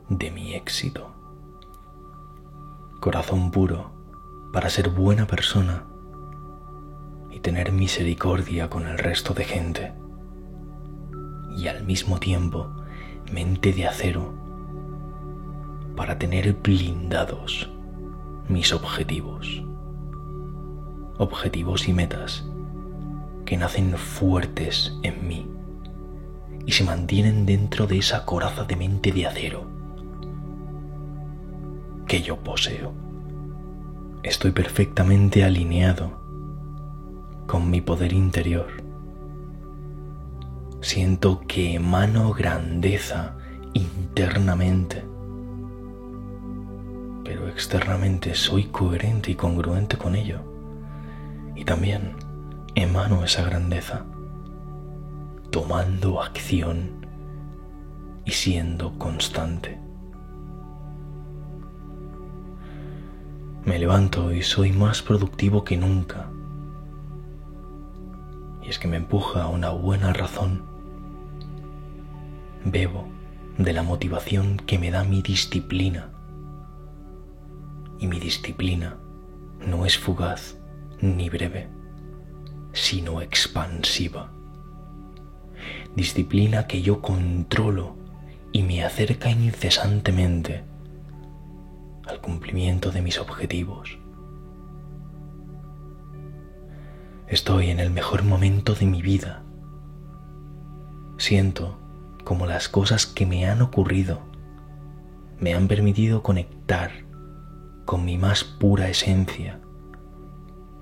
de 0.09 0.30
mi 0.30 0.54
éxito. 0.54 1.12
Corazón 3.00 3.50
puro 3.50 3.92
para 4.52 4.71
ser 4.71 4.88
buena 4.88 5.26
persona 5.26 5.85
y 7.30 7.40
tener 7.40 7.73
misericordia 7.73 8.71
con 8.71 8.87
el 8.87 8.98
resto 8.98 9.35
de 9.35 9.44
gente. 9.44 9.92
Y 11.57 11.68
al 11.68 11.85
mismo 11.85 12.18
tiempo, 12.18 12.70
mente 13.33 13.73
de 13.73 13.87
acero 13.87 14.33
para 15.97 16.19
tener 16.19 16.53
blindados 16.55 17.71
mis 18.49 18.73
objetivos. 18.73 19.65
Objetivos 21.19 21.89
y 21.89 21.93
metas 21.93 22.47
que 23.45 23.57
nacen 23.57 23.97
fuertes 23.97 24.99
en 25.03 25.27
mí 25.27 25.51
y 26.67 26.73
se 26.73 26.85
mantienen 26.85 27.47
dentro 27.47 27.87
de 27.87 27.99
esa 27.99 28.25
coraza 28.25 28.65
de 28.65 28.77
mente 28.77 29.12
de 29.12 29.27
acero 29.27 29.67
que 32.07 32.23
yo 32.23 32.37
poseo. 32.37 32.93
Estoy 34.23 34.51
perfectamente 34.51 35.45
alineado 35.45 36.21
con 37.47 37.71
mi 37.71 37.81
poder 37.81 38.12
interior. 38.12 38.86
Siento 40.81 41.41
que 41.49 41.75
emano 41.75 42.33
grandeza 42.33 43.37
internamente, 43.73 45.05
pero 47.25 47.49
externamente 47.49 48.35
soy 48.35 48.65
coherente 48.65 49.31
y 49.31 49.35
congruente 49.35 49.97
con 49.97 50.15
ello. 50.15 50.41
Y 51.55 51.65
también 51.65 52.17
emano 52.75 53.25
esa 53.25 53.43
grandeza, 53.43 54.05
tomando 55.51 56.23
acción 56.23 57.07
y 58.25 58.31
siendo 58.33 58.99
constante. 58.99 59.81
Me 63.65 63.79
levanto 63.79 64.33
y 64.33 64.43
soy 64.43 64.73
más 64.73 65.03
productivo 65.03 65.65
que 65.65 65.77
nunca 65.77 66.31
y 68.66 68.70
es 68.70 68.81
que 68.81 68.88
me 68.88 68.96
empuja 68.96 69.44
a 69.44 69.48
una 69.48 69.70
buena 69.70 70.12
razón. 70.12 70.64
Bebo 72.64 73.07
de 73.59 73.72
la 73.72 73.85
motivación 73.85 74.57
que 74.57 74.76
me 74.79 74.90
da 74.90 75.05
mi 75.05 75.22
disciplina. 75.22 76.11
Y 78.00 78.09
mi 78.09 78.18
disciplina 78.18 78.98
no 79.64 79.87
es 79.87 79.96
fugaz 79.96 80.59
ni 81.00 81.31
breve, 81.31 81.68
sino 82.72 83.20
expansiva. 83.20 84.33
Disciplina 85.94 86.66
que 86.66 86.83
yo 86.83 87.00
controlo 87.00 87.96
y 88.50 88.64
me 88.64 88.83
acerca 88.83 89.31
incesantemente 89.31 90.64
al 92.05 92.20
cumplimiento 92.20 92.90
de 92.90 93.00
mis 93.00 93.20
objetivos 93.20 93.96
Estoy 97.29 97.71
en 97.71 97.81
el 97.81 97.91
mejor 97.91 98.23
momento 98.23 98.77
de 98.77 98.87
mi 98.87 99.03
vida. 99.03 99.43
Siento 101.19 101.77
como 102.23 102.47
las 102.47 102.69
cosas 102.69 103.05
que 103.05 103.27
me 103.27 103.47
han 103.47 103.62
ocurrido 103.62 104.21
me 105.41 105.53
han 105.53 105.67
permitido 105.67 106.23
conectar 106.23 106.93
con 107.85 108.05
mi 108.05 108.17
más 108.17 108.45
pura 108.45 108.89
esencia 108.89 109.61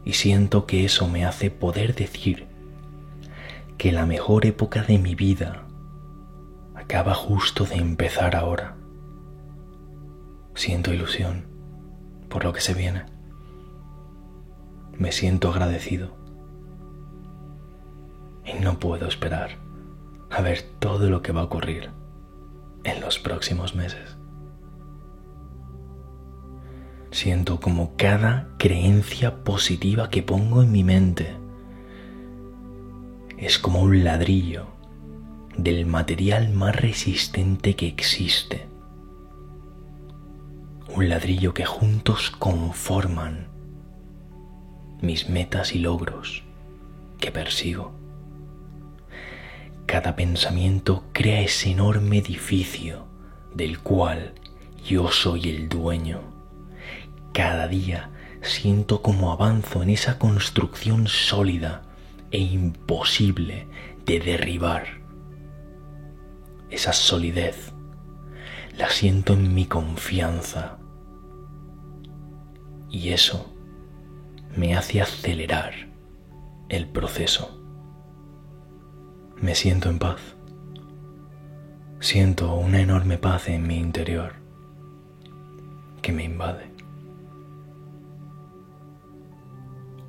y 0.04 0.12
siento 0.12 0.66
que 0.66 0.84
eso 0.84 1.08
me 1.08 1.24
hace 1.24 1.50
poder 1.50 1.94
decir 1.94 2.46
que 3.78 3.90
la 3.90 4.04
mejor 4.04 4.44
época 4.44 4.82
de 4.82 4.98
mi 4.98 5.14
vida 5.14 5.66
acaba 6.74 7.14
justo 7.14 7.64
de 7.64 7.76
empezar 7.76 8.36
ahora. 8.36 8.76
Siento 10.54 10.92
ilusión 10.92 11.46
por 12.28 12.44
lo 12.44 12.52
que 12.52 12.60
se 12.60 12.74
viene. 12.74 13.06
Me 14.92 15.10
siento 15.10 15.48
agradecido 15.48 16.23
y 18.44 18.54
no 18.54 18.78
puedo 18.78 19.06
esperar 19.06 19.58
a 20.30 20.40
ver 20.42 20.62
todo 20.78 21.10
lo 21.10 21.22
que 21.22 21.32
va 21.32 21.42
a 21.42 21.44
ocurrir 21.44 21.90
en 22.84 23.00
los 23.00 23.18
próximos 23.18 23.74
meses. 23.74 24.16
Siento 27.10 27.60
como 27.60 27.96
cada 27.96 28.48
creencia 28.58 29.44
positiva 29.44 30.10
que 30.10 30.22
pongo 30.22 30.62
en 30.62 30.72
mi 30.72 30.82
mente 30.82 31.36
es 33.38 33.58
como 33.58 33.82
un 33.82 34.04
ladrillo 34.04 34.66
del 35.56 35.86
material 35.86 36.52
más 36.52 36.74
resistente 36.74 37.76
que 37.76 37.86
existe. 37.86 38.66
Un 40.94 41.08
ladrillo 41.08 41.54
que 41.54 41.64
juntos 41.64 42.30
conforman 42.30 43.48
mis 45.00 45.28
metas 45.28 45.74
y 45.74 45.78
logros 45.78 46.42
que 47.18 47.30
persigo. 47.30 48.03
Cada 49.94 50.16
pensamiento 50.16 51.04
crea 51.12 51.42
ese 51.42 51.70
enorme 51.70 52.18
edificio 52.18 53.06
del 53.54 53.78
cual 53.78 54.34
yo 54.84 55.12
soy 55.12 55.48
el 55.48 55.68
dueño. 55.68 56.20
Cada 57.32 57.68
día 57.68 58.10
siento 58.42 59.02
como 59.02 59.30
avanzo 59.30 59.84
en 59.84 59.90
esa 59.90 60.18
construcción 60.18 61.06
sólida 61.06 61.82
e 62.32 62.38
imposible 62.40 63.68
de 64.04 64.18
derribar. 64.18 65.00
Esa 66.70 66.92
solidez 66.92 67.72
la 68.76 68.90
siento 68.90 69.34
en 69.34 69.54
mi 69.54 69.66
confianza 69.66 70.76
y 72.90 73.10
eso 73.10 73.54
me 74.56 74.74
hace 74.74 75.00
acelerar 75.00 75.72
el 76.68 76.88
proceso 76.88 77.53
me 79.40 79.54
siento 79.54 79.88
en 79.90 79.98
paz. 79.98 80.20
Siento 82.00 82.54
una 82.54 82.80
enorme 82.80 83.18
paz 83.18 83.48
en 83.48 83.66
mi 83.66 83.78
interior 83.78 84.34
que 86.02 86.12
me 86.12 86.24
invade. 86.24 86.74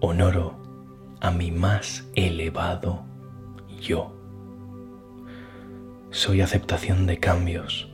honoro 0.05 0.55
a 1.19 1.31
mi 1.31 1.51
más 1.51 2.07
elevado 2.13 3.03
yo. 3.81 4.13
Soy 6.11 6.41
aceptación 6.41 7.07
de 7.07 7.19
cambios. 7.19 7.91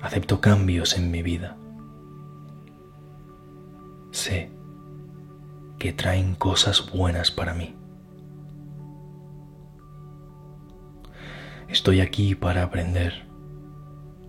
Acepto 0.00 0.40
cambios 0.40 0.96
en 0.96 1.10
mi 1.10 1.22
vida. 1.22 1.56
Sé 4.10 4.50
que 5.78 5.92
traen 5.92 6.34
cosas 6.34 6.90
buenas 6.92 7.30
para 7.30 7.54
mí. 7.54 7.74
Estoy 11.72 12.02
aquí 12.02 12.34
para 12.34 12.64
aprender. 12.64 13.26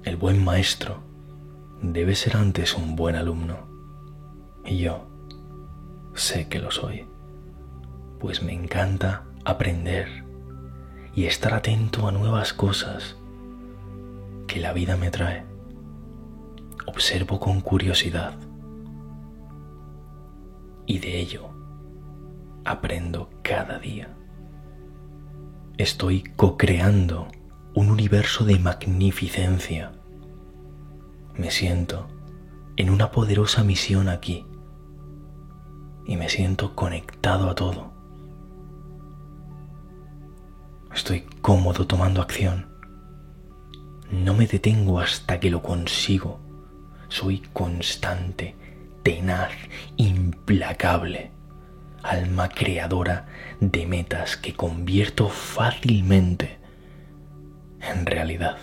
El 0.05 0.15
buen 0.15 0.41
maestro 0.41 1.03
debe 1.81 2.15
ser 2.15 2.37
antes 2.37 2.73
un 2.73 2.95
buen 2.95 3.17
alumno. 3.17 3.67
Y 4.63 4.77
yo 4.77 5.09
sé 6.13 6.47
que 6.47 6.59
lo 6.59 6.71
soy, 6.71 7.05
pues 8.21 8.41
me 8.43 8.53
encanta 8.53 9.25
aprender 9.43 10.23
y 11.13 11.25
estar 11.25 11.53
atento 11.53 12.07
a 12.07 12.13
nuevas 12.13 12.53
cosas 12.53 13.17
que 14.47 14.61
la 14.61 14.71
vida 14.71 14.95
me 14.95 15.11
trae. 15.11 15.45
Observo 16.85 17.41
con 17.41 17.59
curiosidad 17.59 18.39
y 20.85 20.99
de 20.99 21.19
ello 21.19 21.49
aprendo 22.63 23.29
cada 23.41 23.79
día. 23.79 24.15
Estoy 25.79 26.21
co-creando 26.35 27.29
un 27.73 27.89
universo 27.89 28.45
de 28.45 28.59
magnificencia. 28.59 29.91
Me 31.35 31.49
siento 31.49 32.07
en 32.75 32.91
una 32.91 33.09
poderosa 33.09 33.63
misión 33.63 34.07
aquí 34.07 34.45
y 36.05 36.15
me 36.15 36.29
siento 36.29 36.75
conectado 36.75 37.49
a 37.49 37.55
todo. 37.55 37.91
Estoy 40.93 41.21
cómodo 41.41 41.87
tomando 41.87 42.21
acción. 42.21 42.71
No 44.11 44.35
me 44.35 44.45
detengo 44.45 44.99
hasta 44.99 45.39
que 45.39 45.49
lo 45.49 45.63
consigo. 45.63 46.39
Soy 47.07 47.39
constante, 47.51 48.55
tenaz, 49.01 49.53
implacable, 49.97 51.31
alma 52.03 52.49
creadora 52.49 53.25
de 53.61 53.87
metas 53.87 54.35
que 54.37 54.53
convierto 54.53 55.29
fácilmente 55.29 56.59
en 57.79 58.05
realidad. 58.05 58.57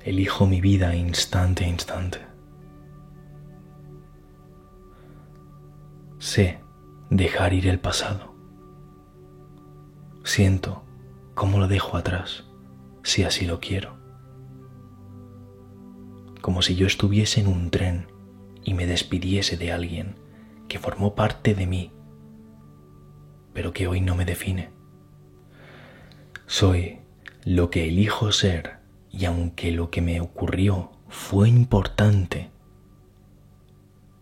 Elijo 0.00 0.46
mi 0.46 0.60
vida 0.60 0.94
instante 0.94 1.64
a 1.64 1.68
instante. 1.68 2.18
Sé 6.18 6.60
dejar 7.10 7.54
ir 7.54 7.68
el 7.68 7.78
pasado. 7.78 8.34
Siento 10.24 10.84
cómo 11.34 11.58
lo 11.58 11.68
dejo 11.68 11.96
atrás, 11.96 12.44
si 13.02 13.24
así 13.24 13.46
lo 13.46 13.60
quiero. 13.60 13.96
Como 16.40 16.60
si 16.60 16.74
yo 16.74 16.86
estuviese 16.86 17.40
en 17.40 17.46
un 17.46 17.70
tren 17.70 18.08
y 18.62 18.74
me 18.74 18.86
despidiese 18.86 19.56
de 19.56 19.72
alguien 19.72 20.23
que 20.68 20.78
formó 20.78 21.14
parte 21.14 21.54
de 21.54 21.66
mí, 21.66 21.92
pero 23.52 23.72
que 23.72 23.86
hoy 23.86 24.00
no 24.00 24.14
me 24.14 24.24
define. 24.24 24.70
Soy 26.46 27.00
lo 27.44 27.70
que 27.70 27.88
elijo 27.88 28.32
ser 28.32 28.78
y 29.10 29.24
aunque 29.26 29.70
lo 29.70 29.90
que 29.90 30.02
me 30.02 30.20
ocurrió 30.20 30.92
fue 31.08 31.48
importante, 31.48 32.50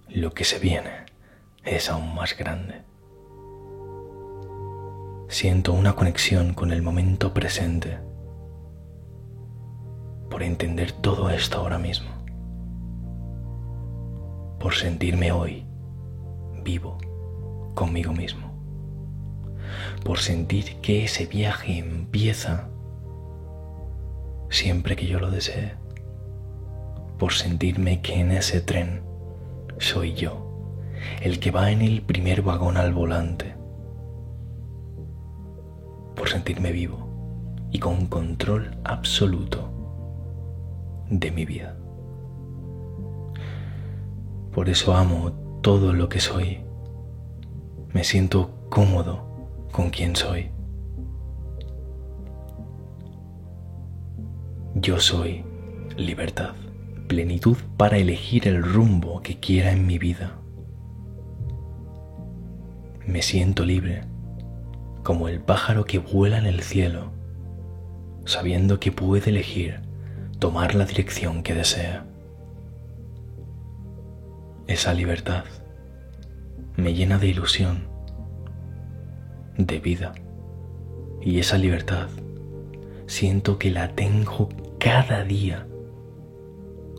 lo 0.08 0.32
que 0.32 0.44
se 0.44 0.58
viene 0.58 1.06
es 1.64 1.88
aún 1.88 2.14
más 2.14 2.36
grande. 2.36 2.82
Siento 5.28 5.72
una 5.72 5.94
conexión 5.94 6.52
con 6.52 6.72
el 6.72 6.82
momento 6.82 7.32
presente 7.32 7.98
por 10.28 10.42
entender 10.42 10.92
todo 10.92 11.30
esto 11.30 11.58
ahora 11.58 11.78
mismo, 11.78 12.10
por 14.58 14.74
sentirme 14.74 15.32
hoy 15.32 15.66
vivo 16.62 16.98
conmigo 17.74 18.12
mismo. 18.12 18.52
Por 20.04 20.18
sentir 20.18 20.76
que 20.80 21.04
ese 21.04 21.26
viaje 21.26 21.78
empieza 21.78 22.68
siempre 24.50 24.96
que 24.96 25.06
yo 25.06 25.18
lo 25.18 25.30
desee, 25.30 25.74
por 27.18 27.32
sentirme 27.32 28.02
que 28.02 28.20
en 28.20 28.32
ese 28.32 28.60
tren 28.60 29.02
soy 29.78 30.14
yo, 30.14 30.78
el 31.22 31.40
que 31.40 31.50
va 31.50 31.70
en 31.70 31.82
el 31.82 32.02
primer 32.02 32.42
vagón 32.42 32.76
al 32.76 32.92
volante, 32.92 33.54
por 36.14 36.28
sentirme 36.28 36.72
vivo 36.72 37.08
y 37.70 37.78
con 37.78 38.06
control 38.06 38.76
absoluto 38.84 39.70
de 41.08 41.30
mi 41.30 41.44
vida. 41.44 41.76
Por 44.52 44.68
eso 44.68 44.94
amo 44.94 45.41
todo 45.62 45.92
lo 45.92 46.08
que 46.08 46.18
soy. 46.18 46.58
Me 47.92 48.02
siento 48.02 48.50
cómodo 48.68 49.68
con 49.70 49.90
quien 49.90 50.16
soy. 50.16 50.50
Yo 54.74 54.98
soy 54.98 55.44
libertad, 55.96 56.54
plenitud 57.06 57.56
para 57.76 57.98
elegir 57.98 58.48
el 58.48 58.62
rumbo 58.62 59.22
que 59.22 59.38
quiera 59.38 59.70
en 59.70 59.86
mi 59.86 59.98
vida. 59.98 60.40
Me 63.06 63.22
siento 63.22 63.64
libre, 63.64 64.02
como 65.04 65.28
el 65.28 65.40
pájaro 65.40 65.84
que 65.84 65.98
vuela 65.98 66.38
en 66.38 66.46
el 66.46 66.62
cielo, 66.62 67.12
sabiendo 68.24 68.80
que 68.80 68.90
puede 68.90 69.30
elegir 69.30 69.80
tomar 70.40 70.74
la 70.74 70.86
dirección 70.86 71.44
que 71.44 71.54
desea. 71.54 72.11
Esa 74.68 74.94
libertad 74.94 75.44
me 76.76 76.94
llena 76.94 77.18
de 77.18 77.26
ilusión 77.26 77.88
de 79.58 79.80
vida. 79.80 80.14
Y 81.20 81.40
esa 81.40 81.58
libertad 81.58 82.08
siento 83.06 83.58
que 83.58 83.72
la 83.72 83.88
tengo 83.88 84.48
cada 84.78 85.24
día, 85.24 85.66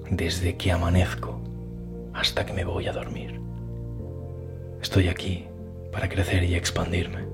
desde 0.09 0.57
que 0.57 0.73
amanezco 0.73 1.41
hasta 2.13 2.45
que 2.45 2.53
me 2.53 2.65
voy 2.65 2.87
a 2.87 2.93
dormir. 2.93 3.39
Estoy 4.81 5.07
aquí 5.07 5.45
para 5.91 6.09
crecer 6.09 6.43
y 6.43 6.55
expandirme. 6.55 7.25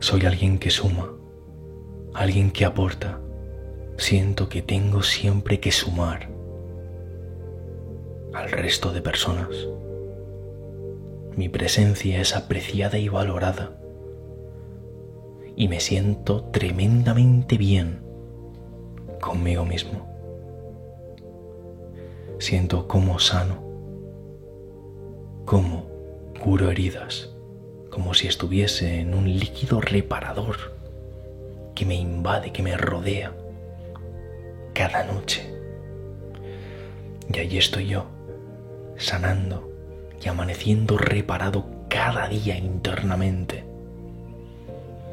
Soy 0.00 0.24
alguien 0.24 0.58
que 0.58 0.70
suma, 0.70 1.10
alguien 2.14 2.50
que 2.50 2.64
aporta. 2.64 3.20
Siento 3.98 4.48
que 4.48 4.62
tengo 4.62 5.02
siempre 5.02 5.60
que 5.60 5.70
sumar 5.70 6.32
al 8.34 8.50
resto 8.50 8.92
de 8.92 9.02
personas 9.02 9.48
mi 11.36 11.48
presencia 11.48 12.20
es 12.20 12.36
apreciada 12.36 12.98
y 12.98 13.08
valorada 13.08 13.72
y 15.56 15.68
me 15.68 15.80
siento 15.80 16.44
tremendamente 16.44 17.56
bien 17.56 18.02
conmigo 19.20 19.64
mismo. 19.64 20.08
Siento 22.38 22.86
cómo 22.88 23.18
sano, 23.18 23.62
cómo 25.44 25.86
curo 26.42 26.70
heridas, 26.70 27.30
como 27.90 28.14
si 28.14 28.26
estuviese 28.26 29.00
en 29.00 29.14
un 29.14 29.24
líquido 29.24 29.80
reparador 29.80 30.56
que 31.74 31.86
me 31.86 31.94
invade, 31.94 32.52
que 32.52 32.62
me 32.62 32.76
rodea 32.76 33.32
cada 34.74 35.04
noche. 35.04 35.48
Y 37.32 37.38
allí 37.38 37.58
estoy 37.58 37.86
yo, 37.86 38.06
sanando 39.02 39.70
y 40.22 40.28
amaneciendo 40.28 40.96
reparado 40.96 41.66
cada 41.88 42.28
día 42.28 42.56
internamente, 42.56 43.64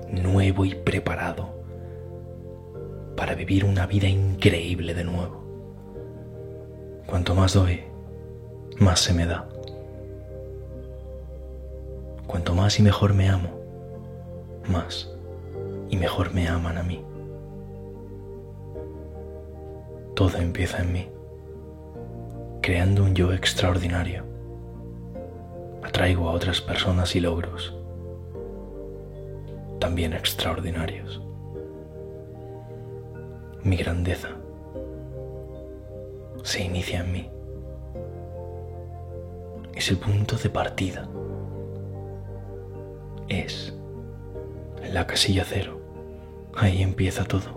nuevo 0.09 0.65
y 0.65 0.75
preparado 0.75 1.59
para 3.17 3.35
vivir 3.35 3.65
una 3.65 3.85
vida 3.85 4.07
increíble 4.07 4.93
de 4.93 5.03
nuevo. 5.03 5.43
Cuanto 7.05 7.35
más 7.35 7.53
doy, 7.53 7.81
más 8.79 8.99
se 9.01 9.13
me 9.13 9.25
da. 9.25 9.49
Cuanto 12.27 12.53
más 12.53 12.79
y 12.79 12.83
mejor 12.83 13.13
me 13.13 13.27
amo, 13.27 13.59
más 14.69 15.11
y 15.89 15.97
mejor 15.97 16.33
me 16.33 16.47
aman 16.47 16.77
a 16.77 16.83
mí. 16.83 17.03
Todo 20.15 20.37
empieza 20.37 20.81
en 20.81 20.93
mí, 20.93 21.09
creando 22.69 23.03
un 23.03 23.15
yo 23.15 23.33
extraordinario 23.33 24.23
atraigo 25.81 26.29
a 26.29 26.33
otras 26.33 26.61
personas 26.61 27.15
y 27.15 27.19
logros 27.19 27.75
también 29.79 30.13
extraordinarios. 30.13 31.19
Mi 33.63 33.75
grandeza 33.75 34.29
se 36.43 36.63
inicia 36.63 36.99
en 36.99 37.11
mí 37.11 37.31
es 39.73 39.89
el 39.89 39.97
punto 39.97 40.35
de 40.35 40.49
partida. 40.51 41.09
Es 43.29 43.73
la 44.93 45.07
casilla 45.07 45.43
cero. 45.43 45.81
Ahí 46.55 46.83
empieza 46.83 47.23
todo. 47.23 47.49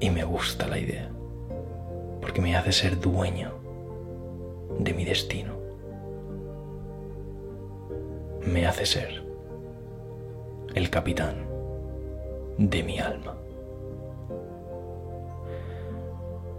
Y 0.00 0.08
me 0.08 0.24
gusta 0.24 0.66
la 0.66 0.78
idea, 0.78 1.10
porque 2.24 2.40
me 2.40 2.56
hace 2.56 2.72
ser 2.72 2.98
dueño 2.98 3.52
de 4.78 4.94
mi 4.94 5.04
destino. 5.04 5.52
Me 8.46 8.66
hace 8.66 8.86
ser 8.86 9.22
el 10.74 10.88
capitán 10.88 11.46
de 12.56 12.82
mi 12.82 12.98
alma. 12.98 13.36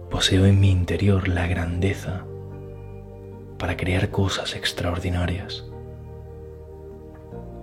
Poseo 0.08 0.46
en 0.46 0.60
mi 0.60 0.70
interior 0.70 1.26
la 1.26 1.48
grandeza 1.48 2.24
para 3.58 3.76
crear 3.76 4.12
cosas 4.12 4.54
extraordinarias. 4.54 5.64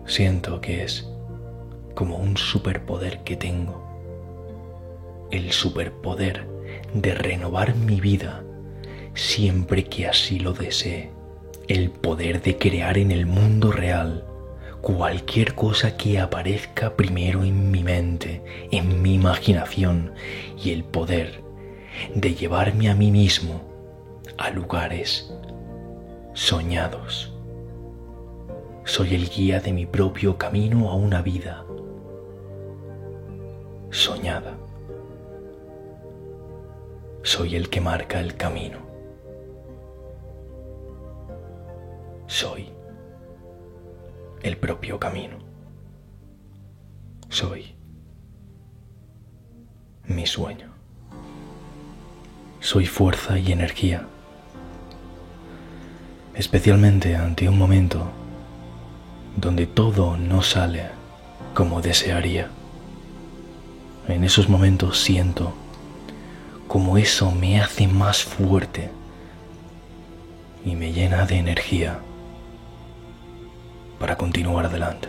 Siento 0.06 0.60
que 0.60 0.84
es 0.84 1.10
como 1.96 2.18
un 2.18 2.36
superpoder 2.36 3.24
que 3.24 3.38
tengo, 3.38 3.82
el 5.32 5.54
superpoder 5.54 6.52
de 6.94 7.14
renovar 7.16 7.76
mi 7.76 8.00
vida 8.00 8.44
siempre 9.14 9.86
que 9.86 10.08
así 10.08 10.40
lo 10.40 10.54
desee, 10.54 11.12
el 11.68 11.90
poder 11.90 12.42
de 12.42 12.58
crear 12.58 12.98
en 12.98 13.12
el 13.12 13.26
mundo 13.26 13.72
real 13.72 14.26
cualquier 14.82 15.56
cosa 15.56 15.96
que 15.96 16.20
aparezca 16.20 16.96
primero 16.96 17.44
en 17.44 17.72
mi 17.72 17.84
mente, 17.84 18.44
en 18.72 19.02
mi 19.02 19.14
imaginación 19.16 20.14
y 20.62 20.72
el 20.72 20.84
poder 20.84 21.42
de 22.14 22.36
llevarme 22.36 22.90
a 22.90 22.96
mí 22.96 23.12
mismo 23.12 23.62
a 24.38 24.50
lugares 24.50 25.32
soñados. 26.34 27.34
Soy 28.84 29.16
el 29.16 29.30
guía 29.30 29.62
de 29.62 29.72
mi 29.72 29.86
propio 29.86 30.38
camino 30.38 30.90
a 30.90 30.96
una 30.96 31.22
vida 31.22 31.66
soñada. 33.92 34.58
Soy 37.26 37.56
el 37.56 37.70
que 37.70 37.80
marca 37.80 38.20
el 38.20 38.36
camino. 38.36 38.80
Soy 42.28 42.70
el 44.42 44.58
propio 44.58 45.00
camino. 45.00 45.38
Soy 47.30 47.76
mi 50.06 50.26
sueño. 50.28 50.70
Soy 52.60 52.86
fuerza 52.88 53.40
y 53.40 53.54
energía, 53.54 54.06
especialmente 56.36 57.16
ante 57.16 57.48
un 57.48 57.58
momento 57.58 58.12
donde 59.38 59.66
todo 59.66 60.18
no 60.18 60.42
sale 60.42 60.90
como 61.54 61.82
desearía. 61.82 62.50
En 64.10 64.26
esos 64.26 64.50
momentos 64.50 65.00
siento 65.00 65.54
como 66.74 66.98
eso 66.98 67.30
me 67.30 67.62
hace 67.62 67.88
más 67.88 68.24
fuerte 68.24 68.90
y 70.66 70.76
me 70.76 70.92
llena 70.92 71.24
de 71.28 71.38
energía 71.38 72.00
para 74.00 74.18
continuar 74.18 74.66
adelante. 74.66 75.08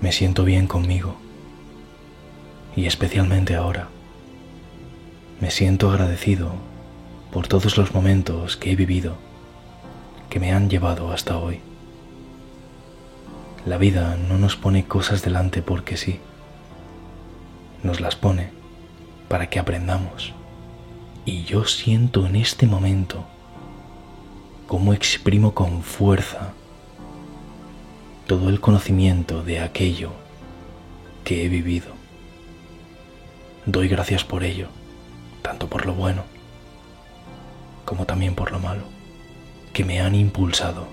Me 0.00 0.12
siento 0.12 0.44
bien 0.44 0.68
conmigo 0.68 1.16
y 2.76 2.86
especialmente 2.86 3.56
ahora. 3.56 3.88
Me 5.40 5.50
siento 5.50 5.90
agradecido 5.90 6.52
por 7.32 7.48
todos 7.48 7.76
los 7.76 7.92
momentos 7.92 8.56
que 8.56 8.70
he 8.70 8.76
vivido 8.76 9.16
que 10.30 10.38
me 10.38 10.52
han 10.52 10.70
llevado 10.70 11.10
hasta 11.10 11.38
hoy. 11.38 11.58
La 13.66 13.78
vida 13.78 14.16
no 14.28 14.38
nos 14.38 14.54
pone 14.54 14.84
cosas 14.84 15.22
delante 15.22 15.60
porque 15.60 15.96
sí, 15.96 16.20
nos 17.84 18.00
las 18.00 18.16
pone 18.16 18.50
para 19.28 19.48
que 19.48 19.60
aprendamos. 19.60 20.32
Y 21.24 21.44
yo 21.44 21.64
siento 21.64 22.26
en 22.26 22.34
este 22.34 22.66
momento 22.66 23.24
cómo 24.66 24.92
exprimo 24.92 25.54
con 25.54 25.82
fuerza 25.82 26.52
todo 28.26 28.48
el 28.48 28.60
conocimiento 28.60 29.44
de 29.44 29.60
aquello 29.60 30.10
que 31.22 31.44
he 31.44 31.48
vivido. 31.48 31.92
Doy 33.66 33.86
gracias 33.86 34.24
por 34.24 34.42
ello, 34.42 34.66
tanto 35.42 35.68
por 35.68 35.86
lo 35.86 35.94
bueno 35.94 36.34
como 37.84 38.06
también 38.06 38.34
por 38.34 38.50
lo 38.50 38.58
malo, 38.58 38.84
que 39.72 39.84
me 39.84 40.00
han 40.00 40.14
impulsado 40.14 40.86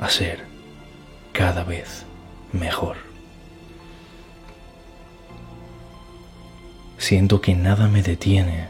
a 0.00 0.08
ser 0.08 0.44
cada 1.32 1.64
vez 1.64 2.04
mejor. 2.52 3.07
Siento 7.08 7.40
que 7.40 7.54
nada 7.54 7.88
me 7.88 8.02
detiene 8.02 8.68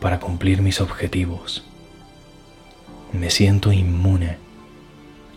para 0.00 0.20
cumplir 0.20 0.60
mis 0.60 0.82
objetivos 0.82 1.64
me 3.10 3.30
siento 3.30 3.72
inmune 3.72 4.36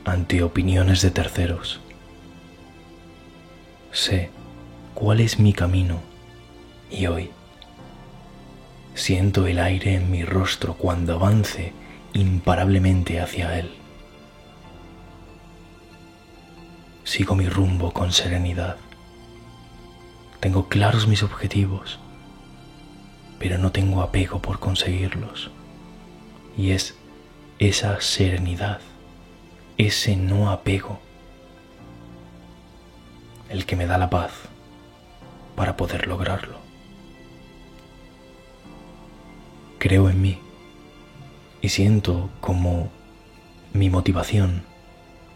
ante 0.04 0.44
opiniones 0.44 1.02
de 1.02 1.12
terceros. 1.12 1.80
Sé 3.94 4.30
cuál 4.94 5.22
es 5.22 5.40
mi 5.40 5.54
camino 5.54 6.02
y 6.92 7.06
hoy 7.06 7.32
siento 8.94 9.48
el 9.48 9.58
aire 9.58 9.96
en 9.96 10.12
mi 10.12 10.26
rostro 10.26 10.74
cuando 10.74 11.14
avance 11.14 11.72
imparablemente 12.12 13.22
hacia 13.22 13.58
él. 13.58 13.72
Sigo 17.06 17.36
mi 17.36 17.48
rumbo 17.48 17.94
con 17.94 18.12
serenidad. 18.12 18.76
Tengo 20.42 20.68
claros 20.68 21.08
mis 21.08 21.24
objetivos, 21.24 22.02
pero 23.44 23.58
no 23.58 23.74
tengo 23.74 24.02
apego 24.02 24.40
por 24.40 24.58
conseguirlos. 24.58 25.52
Y 26.58 26.72
es 26.72 26.96
esa 27.60 28.00
serenidad, 28.00 28.80
ese 29.78 30.16
no 30.16 30.50
apego, 30.50 31.02
el 33.50 33.66
que 33.66 33.76
me 33.76 33.86
da 33.86 33.98
la 33.98 34.10
paz 34.10 34.32
para 35.58 35.76
poder 35.76 36.08
lograrlo. 36.08 36.58
Creo 39.78 40.10
en 40.10 40.22
mí 40.22 40.40
y 41.60 41.68
siento 41.68 42.30
como 42.40 42.92
mi 43.74 43.90
motivación 43.90 44.64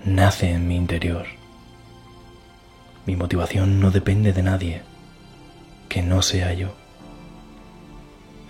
nace 0.06 0.52
en 0.52 0.65
mi 0.65 0.78
interior. 0.78 1.26
Mi 3.06 3.17
motivación 3.17 3.82
no 3.82 3.91
depende 3.91 4.32
de 4.32 4.43
nadie 4.43 4.82
que 5.89 6.02
no 6.02 6.22
sea 6.22 6.54
yo. 6.54 6.87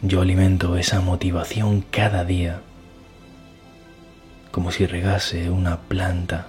Yo 0.01 0.21
alimento 0.21 0.77
esa 0.77 1.01
motivación 1.01 1.81
cada 1.81 2.23
día 2.23 2.61
como 4.57 4.71
si 4.71 4.87
regase 4.87 5.51
una 5.51 5.81
planta 5.81 6.47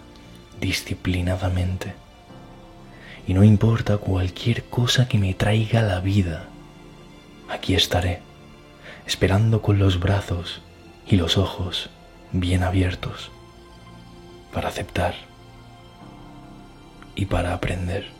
disciplinadamente. 0.60 1.92
Y 3.26 3.34
no 3.34 3.44
importa 3.44 3.98
cualquier 3.98 4.64
cosa 4.64 5.08
que 5.08 5.18
me 5.18 5.34
traiga 5.34 5.82
la 5.82 6.00
vida, 6.00 6.46
aquí 7.50 7.74
estaré, 7.74 8.20
esperando 9.06 9.60
con 9.60 9.78
los 9.78 10.00
brazos 10.00 10.62
y 11.06 11.16
los 11.16 11.36
ojos 11.36 11.90
bien 12.32 12.62
abiertos 12.62 13.30
para 14.54 14.68
aceptar 14.68 15.14
y 17.14 17.26
para 17.26 17.52
aprender. 17.52 18.17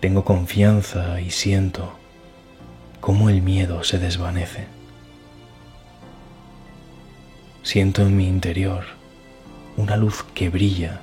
Tengo 0.00 0.24
confianza 0.24 1.20
y 1.20 1.30
siento 1.30 1.92
cómo 3.00 3.30
el 3.30 3.42
miedo 3.42 3.82
se 3.82 3.98
desvanece. 3.98 4.66
Siento 7.64 8.02
en 8.02 8.16
mi 8.16 8.28
interior 8.28 8.84
una 9.76 9.96
luz 9.96 10.24
que 10.34 10.50
brilla 10.50 11.00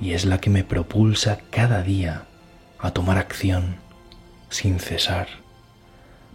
y 0.00 0.12
es 0.12 0.24
la 0.24 0.38
que 0.40 0.50
me 0.50 0.62
propulsa 0.62 1.38
cada 1.50 1.82
día 1.82 2.26
a 2.78 2.92
tomar 2.92 3.18
acción 3.18 3.76
sin 4.48 4.78
cesar 4.78 5.26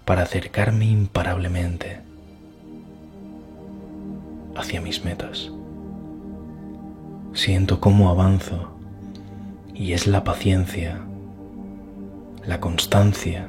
para 0.03 0.23
acercarme 0.23 0.85
imparablemente 0.85 2.01
hacia 4.57 4.81
mis 4.81 5.05
metas. 5.05 5.51
Siento 7.33 7.79
cómo 7.79 8.09
avanzo 8.09 8.78
y 9.79 9.93
es 9.93 10.05
la 10.05 10.23
paciencia 10.23 11.01
la 12.49 12.59
constancia, 12.59 13.47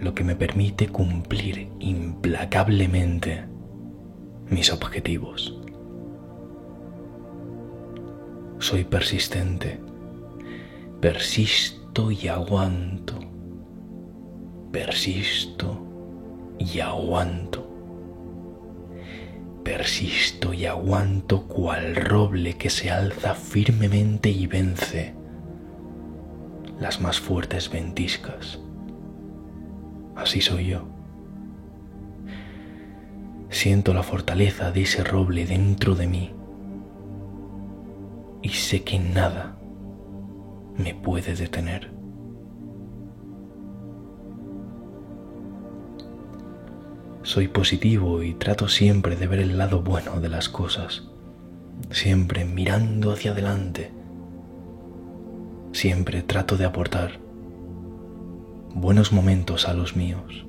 lo 0.00 0.14
que 0.14 0.24
me 0.24 0.36
permite 0.36 0.88
cumplir 0.88 1.70
implacablemente 1.78 3.44
mis 4.50 4.70
objetivos. 4.72 5.58
Soy 8.58 8.84
persistente, 8.84 9.80
Persisto 11.00 12.10
y 12.10 12.26
aguanto. 12.26 13.14
Persisto 14.72 15.80
y 16.58 16.80
aguanto. 16.80 17.67
Persisto 19.68 20.54
y 20.54 20.64
aguanto 20.64 21.46
cual 21.46 21.94
roble 21.94 22.56
que 22.56 22.70
se 22.70 22.90
alza 22.90 23.34
firmemente 23.34 24.30
y 24.30 24.46
vence 24.46 25.12
las 26.80 27.02
más 27.02 27.20
fuertes 27.20 27.70
ventiscas. 27.70 28.58
Así 30.16 30.40
soy 30.40 30.68
yo. 30.68 30.88
Siento 33.50 33.92
la 33.92 34.02
fortaleza 34.02 34.70
de 34.70 34.84
ese 34.84 35.04
roble 35.04 35.44
dentro 35.44 35.94
de 35.94 36.06
mí 36.06 36.32
y 38.40 38.48
sé 38.48 38.84
que 38.84 38.98
nada 38.98 39.58
me 40.78 40.94
puede 40.94 41.34
detener. 41.34 41.97
Soy 47.28 47.46
positivo 47.46 48.22
y 48.22 48.32
trato 48.32 48.68
siempre 48.68 49.14
de 49.14 49.26
ver 49.26 49.40
el 49.40 49.58
lado 49.58 49.82
bueno 49.82 50.18
de 50.18 50.30
las 50.30 50.48
cosas, 50.48 51.02
siempre 51.90 52.46
mirando 52.46 53.12
hacia 53.12 53.32
adelante. 53.32 53.92
Siempre 55.72 56.22
trato 56.22 56.56
de 56.56 56.64
aportar 56.64 57.20
buenos 58.74 59.12
momentos 59.12 59.68
a 59.68 59.74
los 59.74 59.94
míos. 59.94 60.46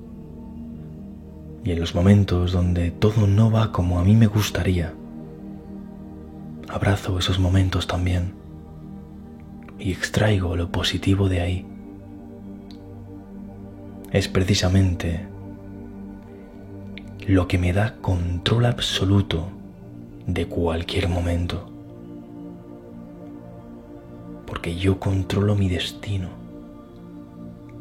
Y 1.65 1.71
en 1.71 1.81
los 1.81 1.95
momentos 1.95 2.53
donde 2.53 2.91
todo 2.91 3.27
no 3.27 3.51
va 3.51 3.73
como 3.73 3.99
a 3.99 4.05
mí 4.05 4.15
me 4.15 4.27
gustaría, 4.27 4.93
abrazo 6.69 7.19
esos 7.19 7.39
momentos 7.39 7.87
también 7.87 8.35
y 9.77 9.91
extraigo 9.91 10.55
lo 10.55 10.71
positivo 10.71 11.27
de 11.27 11.41
ahí. 11.41 11.65
Es 14.13 14.29
precisamente 14.29 15.28
lo 17.27 17.47
que 17.47 17.57
me 17.57 17.73
da 17.73 17.95
control 17.97 18.65
absoluto 18.65 19.47
de 20.25 20.47
cualquier 20.47 21.09
momento. 21.09 21.69
Porque 24.45 24.75
yo 24.75 24.99
controlo 24.99 25.55
mi 25.55 25.69
destino. 25.69 26.29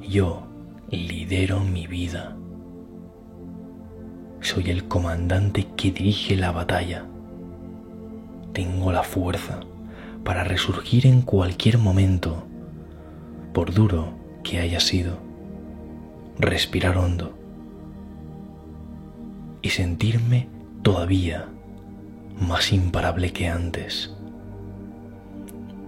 Yo 0.06 0.42
lidero 0.90 1.60
mi 1.60 1.86
vida. 1.86 2.36
Soy 4.40 4.70
el 4.70 4.86
comandante 4.86 5.66
que 5.76 5.92
dirige 5.92 6.36
la 6.36 6.52
batalla. 6.52 7.06
Tengo 8.52 8.92
la 8.92 9.02
fuerza 9.02 9.60
para 10.24 10.44
resurgir 10.44 11.06
en 11.06 11.22
cualquier 11.22 11.78
momento, 11.78 12.44
por 13.54 13.72
duro 13.72 14.12
que 14.42 14.58
haya 14.58 14.80
sido. 14.80 15.18
Respirar 16.38 16.98
hondo 16.98 17.37
y 19.62 19.70
sentirme 19.70 20.48
todavía 20.82 21.48
más 22.40 22.72
imparable 22.72 23.32
que 23.32 23.48
antes, 23.48 24.14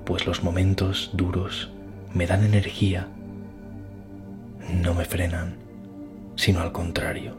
pues 0.05 0.27
los 0.27 0.43
momentos 0.43 1.11
duros 1.15 1.71
me 2.13 2.27
dan 2.27 2.45
energía, 2.45 3.09
no 4.83 4.95
me 4.95 5.05
frenan, 5.05 5.57
sino 6.35 6.61
al 6.61 6.73
contrario, 6.73 7.37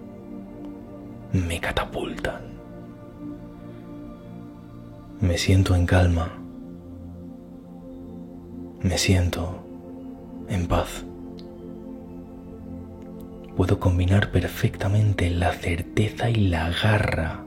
me 1.34 1.60
catapultan. 1.60 2.52
Me 5.20 5.38
siento 5.38 5.76
en 5.76 5.86
calma, 5.86 6.32
me 8.82 8.98
siento 8.98 9.64
en 10.48 10.68
paz 10.68 11.06
puedo 13.56 13.80
combinar 13.80 14.32
perfectamente 14.32 15.30
la 15.30 15.54
certeza 15.54 16.30
y 16.30 16.48
la 16.48 16.70
garra 16.70 17.44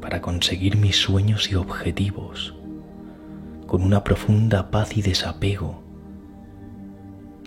para 0.00 0.20
conseguir 0.20 0.76
mis 0.76 0.96
sueños 0.96 1.50
y 1.50 1.54
objetivos 1.54 2.54
con 3.66 3.82
una 3.82 4.02
profunda 4.02 4.70
paz 4.70 4.96
y 4.96 5.02
desapego 5.02 5.82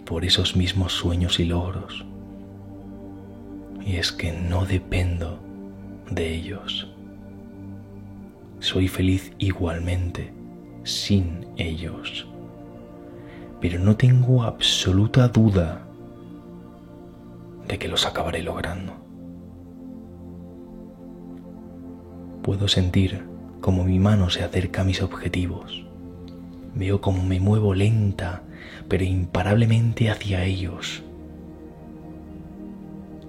por 0.05 0.23
esos 0.23 0.55
mismos 0.55 0.93
sueños 0.93 1.39
y 1.39 1.45
logros. 1.45 2.05
Y 3.85 3.95
es 3.95 4.11
que 4.11 4.31
no 4.31 4.65
dependo 4.65 5.39
de 6.11 6.33
ellos. 6.35 6.87
Soy 8.59 8.87
feliz 8.87 9.31
igualmente 9.39 10.31
sin 10.83 11.47
ellos. 11.57 12.27
Pero 13.59 13.79
no 13.79 13.95
tengo 13.95 14.43
absoluta 14.43 15.27
duda 15.27 15.87
de 17.71 17.79
que 17.79 17.87
los 17.87 18.05
acabaré 18.05 18.43
logrando. 18.43 18.93
Puedo 22.43 22.67
sentir 22.67 23.23
como 23.61 23.85
mi 23.85 23.97
mano 23.97 24.29
se 24.29 24.43
acerca 24.43 24.81
a 24.81 24.83
mis 24.83 25.01
objetivos. 25.01 25.85
Veo 26.75 26.99
como 26.99 27.23
me 27.23 27.39
muevo 27.39 27.73
lenta 27.73 28.43
pero 28.89 29.05
imparablemente 29.05 30.09
hacia 30.09 30.43
ellos. 30.43 31.01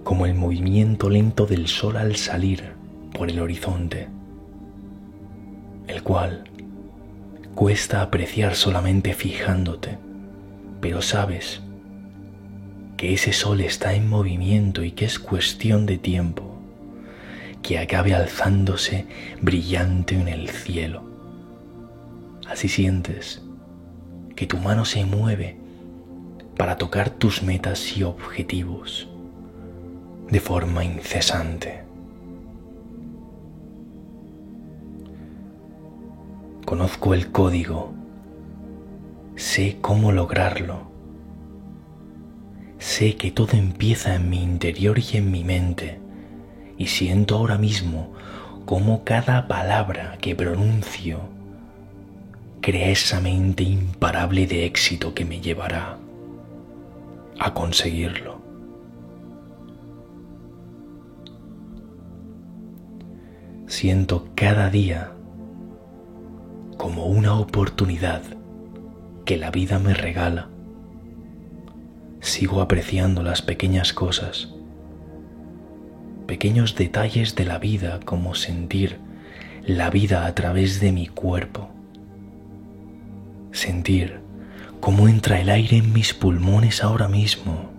Como 0.02 0.26
el 0.26 0.34
movimiento 0.34 1.08
lento 1.08 1.46
del 1.46 1.68
sol 1.68 1.96
al 1.96 2.16
salir 2.16 2.72
por 3.16 3.30
el 3.30 3.38
horizonte, 3.38 4.08
el 5.86 6.02
cual 6.02 6.42
cuesta 7.54 8.02
apreciar 8.02 8.56
solamente 8.56 9.14
fijándote, 9.14 9.98
pero 10.80 11.00
sabes 11.00 11.62
que 13.02 13.14
ese 13.14 13.32
sol 13.32 13.60
está 13.60 13.94
en 13.94 14.08
movimiento 14.08 14.84
y 14.84 14.92
que 14.92 15.06
es 15.06 15.18
cuestión 15.18 15.86
de 15.86 15.98
tiempo 15.98 16.44
que 17.60 17.80
acabe 17.80 18.14
alzándose 18.14 19.06
brillante 19.40 20.14
en 20.14 20.28
el 20.28 20.48
cielo. 20.48 21.02
Así 22.48 22.68
sientes 22.68 23.42
que 24.36 24.46
tu 24.46 24.56
mano 24.56 24.84
se 24.84 25.04
mueve 25.04 25.56
para 26.56 26.78
tocar 26.78 27.10
tus 27.10 27.42
metas 27.42 27.96
y 27.96 28.04
objetivos 28.04 29.08
de 30.30 30.38
forma 30.38 30.84
incesante. 30.84 31.82
Conozco 36.64 37.14
el 37.14 37.32
código, 37.32 37.92
sé 39.34 39.78
cómo 39.80 40.12
lograrlo 40.12 40.91
Sé 42.82 43.14
que 43.14 43.30
todo 43.30 43.56
empieza 43.56 44.16
en 44.16 44.28
mi 44.28 44.42
interior 44.42 44.98
y 44.98 45.16
en 45.16 45.30
mi 45.30 45.44
mente, 45.44 46.00
y 46.76 46.88
siento 46.88 47.36
ahora 47.36 47.56
mismo 47.56 48.12
cómo 48.64 49.04
cada 49.04 49.46
palabra 49.46 50.18
que 50.20 50.34
pronuncio 50.34 51.20
crea 52.60 52.88
esa 52.88 53.20
mente 53.20 53.62
imparable 53.62 54.48
de 54.48 54.66
éxito 54.66 55.14
que 55.14 55.24
me 55.24 55.40
llevará 55.40 55.96
a 57.38 57.54
conseguirlo. 57.54 58.42
Siento 63.68 64.26
cada 64.34 64.70
día 64.70 65.12
como 66.78 67.06
una 67.06 67.38
oportunidad 67.38 68.22
que 69.24 69.36
la 69.36 69.52
vida 69.52 69.78
me 69.78 69.94
regala 69.94 70.51
sigo 72.22 72.62
apreciando 72.62 73.24
las 73.24 73.42
pequeñas 73.42 73.92
cosas, 73.92 74.48
pequeños 76.28 76.76
detalles 76.76 77.34
de 77.34 77.44
la 77.44 77.58
vida 77.58 77.98
como 78.04 78.36
sentir 78.36 79.00
la 79.66 79.90
vida 79.90 80.24
a 80.24 80.34
través 80.34 80.80
de 80.80 80.92
mi 80.92 81.08
cuerpo, 81.08 81.68
sentir 83.50 84.20
cómo 84.80 85.08
entra 85.08 85.40
el 85.40 85.50
aire 85.50 85.78
en 85.78 85.92
mis 85.92 86.14
pulmones 86.14 86.84
ahora 86.84 87.08
mismo 87.08 87.71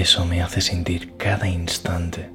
Eso 0.00 0.24
me 0.24 0.40
hace 0.40 0.62
sentir 0.62 1.14
cada 1.18 1.46
instante. 1.46 2.30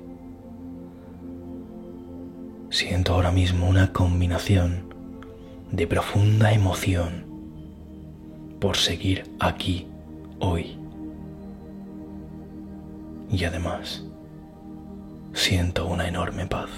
Siento 2.70 3.16
ahora 3.16 3.32
mismo 3.32 3.68
una 3.68 3.92
combinación 3.92 4.94
de 5.72 5.88
profunda 5.88 6.54
emoción 6.54 7.26
por 8.60 8.78
seguir 8.78 9.24
aquí 9.40 9.88
hoy. 10.40 10.78
Y 13.32 13.46
además, 13.46 14.06
siento 15.34 15.88
una 15.88 16.08
enorme 16.08 16.46
paz. 16.46 16.70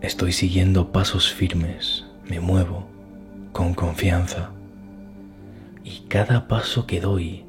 Estoy 0.00 0.32
siguiendo 0.32 0.92
pasos 0.92 1.30
firmes, 1.30 2.06
me 2.24 2.40
muevo 2.40 2.88
con 3.52 3.74
confianza 3.74 4.50
y 5.88 6.00
cada 6.06 6.48
paso 6.48 6.86
que 6.86 7.00
doy 7.00 7.46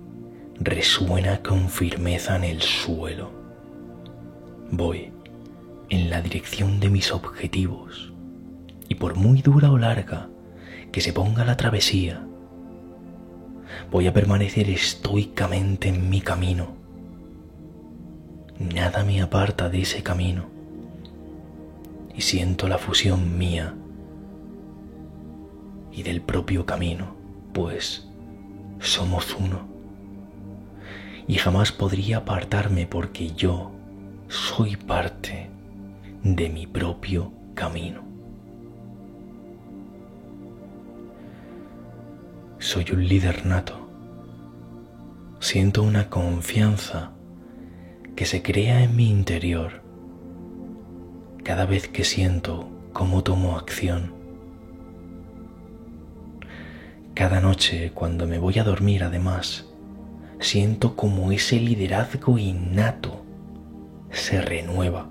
resuena 0.62 1.44
con 1.44 1.68
firmeza 1.68 2.38
en 2.38 2.46
el 2.46 2.62
suelo. 2.62 3.32
Voy 4.72 5.12
en 5.90 6.10
la 6.10 6.22
dirección 6.22 6.80
de 6.80 6.90
mis 6.90 7.12
objetivos 7.12 8.14
y 8.88 8.96
por 8.96 9.18
muy 9.18 9.42
dura 9.42 9.70
o 9.70 9.78
larga 9.78 10.30
que 10.94 11.02
se 11.02 11.12
ponga 11.12 11.44
la 11.44 11.58
travesía, 11.58 12.26
voy 13.92 14.08
a 14.08 14.14
permanecer 14.14 14.70
estoicamente 14.70 15.90
en 15.90 16.10
mi 16.10 16.22
camino. 16.22 16.78
Nada 18.58 19.04
me 19.04 19.22
aparta 19.22 19.68
de 19.68 19.82
ese 19.82 20.02
camino 20.02 20.46
y 22.16 22.22
siento 22.22 22.70
la 22.70 22.78
fusión 22.78 23.38
mía 23.38 23.76
y 25.92 26.04
del 26.04 26.22
propio 26.22 26.66
camino, 26.66 27.16
pues 27.54 28.09
somos 28.80 29.36
uno. 29.36 29.68
Y 31.28 31.36
jamás 31.36 31.72
podría 31.72 32.18
apartarme 32.18 32.88
porque 32.88 33.32
yo 33.32 33.72
soy 34.28 34.76
parte 34.76 35.50
de 36.24 36.50
mi 36.50 36.66
propio 36.68 37.32
camino. 37.54 38.04
Soy 42.58 42.86
un 42.92 43.08
líder 43.08 43.46
nato. 43.46 43.88
Siento 45.40 45.84
una 45.84 46.10
confianza 46.10 47.12
que 48.16 48.26
se 48.26 48.42
crea 48.42 48.84
en 48.84 48.96
mi 48.96 49.10
interior 49.10 49.82
cada 51.44 51.66
vez 51.66 51.88
que 51.88 52.04
siento 52.04 52.70
cómo 52.92 53.24
tomo 53.24 53.58
acción. 53.58 54.19
Cada 57.20 57.42
noche 57.42 57.92
cuando 57.94 58.28
me 58.28 58.38
voy 58.38 58.60
a 58.60 58.64
dormir 58.64 59.04
además, 59.04 59.66
siento 60.40 60.96
como 60.96 61.34
ese 61.34 61.60
liderazgo 61.60 62.38
innato 62.38 63.26
se 64.10 64.40
renueva 64.40 65.10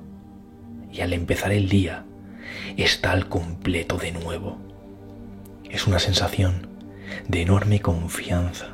y 0.91 1.03
al 1.03 1.13
empezar 1.13 1.53
el 1.53 1.69
día 1.69 2.07
está 2.79 3.13
al 3.13 3.29
completo 3.29 3.99
de 3.99 4.13
nuevo. 4.13 4.57
Es 5.69 5.87
una 5.87 5.99
sensación 5.99 6.69
de 7.29 7.43
enorme 7.43 7.81
confianza 7.81 8.69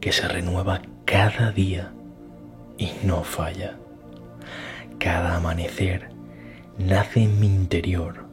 que 0.00 0.10
se 0.10 0.26
renueva 0.26 0.82
cada 1.04 1.52
día 1.52 1.92
y 2.76 2.90
no 3.04 3.22
falla. 3.22 3.76
Cada 4.98 5.36
amanecer 5.36 6.10
nace 6.76 7.22
en 7.22 7.38
mi 7.38 7.46
interior 7.46 8.28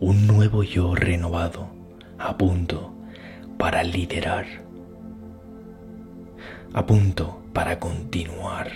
un 0.00 0.26
nuevo 0.26 0.62
yo 0.62 0.94
renovado 0.94 1.73
a 2.24 2.38
punto 2.38 2.90
para 3.58 3.82
liderar, 3.82 4.46
a 6.72 6.86
punto 6.86 7.42
para 7.52 7.78
continuar. 7.78 8.70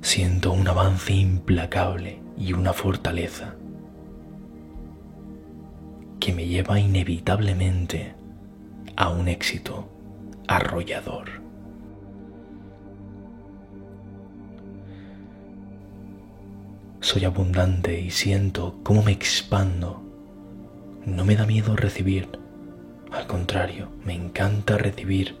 Siento 0.00 0.50
un 0.50 0.66
avance 0.66 1.12
implacable 1.12 2.20
y 2.36 2.52
una 2.52 2.72
fortaleza 2.72 3.54
que 6.18 6.32
me 6.32 6.48
lleva 6.48 6.80
inevitablemente 6.80 8.16
a 8.96 9.10
un 9.10 9.28
éxito 9.28 9.88
arrollador. 10.48 11.28
Soy 16.98 17.24
abundante 17.24 18.00
y 18.00 18.10
siento 18.10 18.80
cómo 18.82 19.04
me 19.04 19.12
expando. 19.12 19.99
No 21.04 21.24
me 21.24 21.36
da 21.36 21.46
miedo 21.46 21.76
recibir. 21.76 22.28
Al 23.10 23.26
contrario, 23.26 23.88
me 24.04 24.14
encanta 24.14 24.78
recibir 24.78 25.36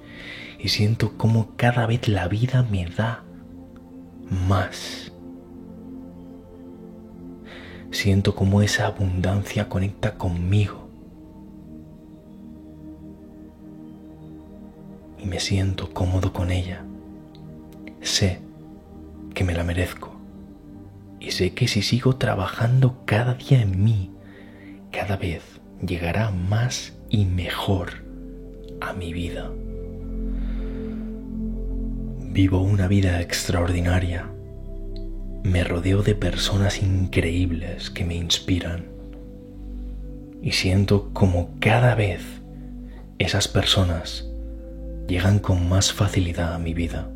y 0.58 0.68
siento 0.68 1.16
cómo 1.16 1.50
cada 1.56 1.86
vez 1.86 2.08
la 2.08 2.28
vida 2.28 2.62
me 2.62 2.86
da 2.86 3.22
más. 4.48 5.12
Siento 7.90 8.34
cómo 8.34 8.62
esa 8.62 8.86
abundancia 8.86 9.68
conecta 9.68 10.16
conmigo. 10.16 10.88
Y 15.18 15.26
me 15.26 15.40
siento 15.40 15.92
cómodo 15.92 16.32
con 16.32 16.50
ella. 16.50 16.84
Sé 18.00 18.40
que 19.34 19.44
me 19.44 19.54
la 19.54 19.64
merezco. 19.64 20.14
Y 21.18 21.32
sé 21.32 21.52
que 21.52 21.68
si 21.68 21.82
sigo 21.82 22.16
trabajando 22.16 23.02
cada 23.04 23.34
día 23.34 23.60
en 23.60 23.84
mí, 23.84 24.10
cada 24.90 25.16
vez 25.16 25.42
llegará 25.86 26.30
más 26.30 26.92
y 27.08 27.24
mejor 27.24 28.04
a 28.80 28.92
mi 28.92 29.12
vida. 29.12 29.50
Vivo 32.32 32.62
una 32.62 32.86
vida 32.88 33.20
extraordinaria 33.20 34.30
me 35.42 35.64
rodeo 35.64 36.02
de 36.02 36.14
personas 36.14 36.82
increíbles 36.82 37.90
que 37.90 38.04
me 38.04 38.14
inspiran 38.14 38.86
y 40.42 40.52
siento 40.52 41.10
como 41.12 41.50
cada 41.60 41.94
vez 41.94 42.22
esas 43.18 43.48
personas 43.48 44.28
llegan 45.08 45.38
con 45.38 45.68
más 45.68 45.92
facilidad 45.92 46.54
a 46.54 46.58
mi 46.58 46.74
vida. 46.74 47.10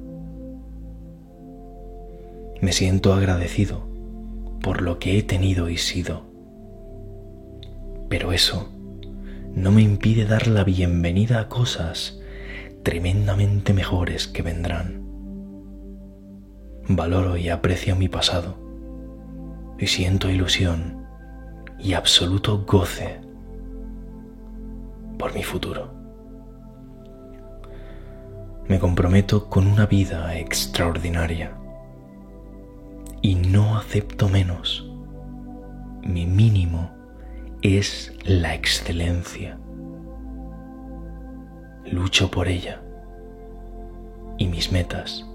Me 2.61 2.73
siento 2.73 3.13
agradecido 3.13 3.87
por 4.63 4.81
lo 4.81 4.99
que 4.99 5.19
he 5.19 5.23
tenido 5.23 5.69
y 5.69 5.77
sido, 5.77 6.25
pero 8.17 8.31
eso 8.31 8.69
no 9.57 9.73
me 9.73 9.83
impide 9.83 10.25
dar 10.25 10.47
la 10.47 10.63
bienvenida 10.63 11.41
a 11.41 11.49
cosas 11.49 12.21
tremendamente 12.85 13.73
mejores 13.73 14.29
que 14.29 14.41
vendrán 14.41 15.03
valoro 16.89 17.37
y 17.37 17.49
aprecio 17.49 17.97
mi 17.97 18.09
pasado 18.09 18.57
y 19.81 19.89
siento 19.89 20.31
ilusión 20.31 21.09
y 21.81 21.95
absoluto 21.95 22.65
goce 22.65 23.21
por 25.19 25.35
mi 25.35 25.43
futuro. 25.43 25.93
Me 28.69 28.79
comprometo 28.79 29.51
con 29.51 29.67
una 29.67 29.87
vida 29.87 30.39
extraordinaria 30.39 31.59
y 33.23 33.35
no 33.35 33.77
acepto 33.77 34.29
menos. 34.29 34.89
Mi 36.05 36.27
mínimo 36.27 36.95
es 37.65 38.13
la 38.27 38.55
excelencia. 38.55 39.59
Lucho 41.87 42.31
por 42.31 42.47
ella 42.47 42.83
y 44.37 44.49
mis 44.49 44.71
metas 44.71 45.27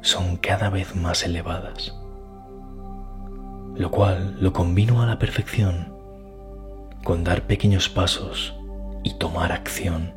son 0.00 0.36
cada 0.36 0.70
vez 0.70 0.94
más 0.94 1.24
elevadas, 1.24 1.92
lo 3.74 3.90
cual 3.90 4.36
lo 4.40 4.52
combino 4.52 5.02
a 5.02 5.06
la 5.06 5.18
perfección 5.18 5.92
con 7.02 7.24
dar 7.24 7.48
pequeños 7.48 7.88
pasos 7.88 8.54
y 9.02 9.14
tomar 9.14 9.50
acción. 9.50 10.14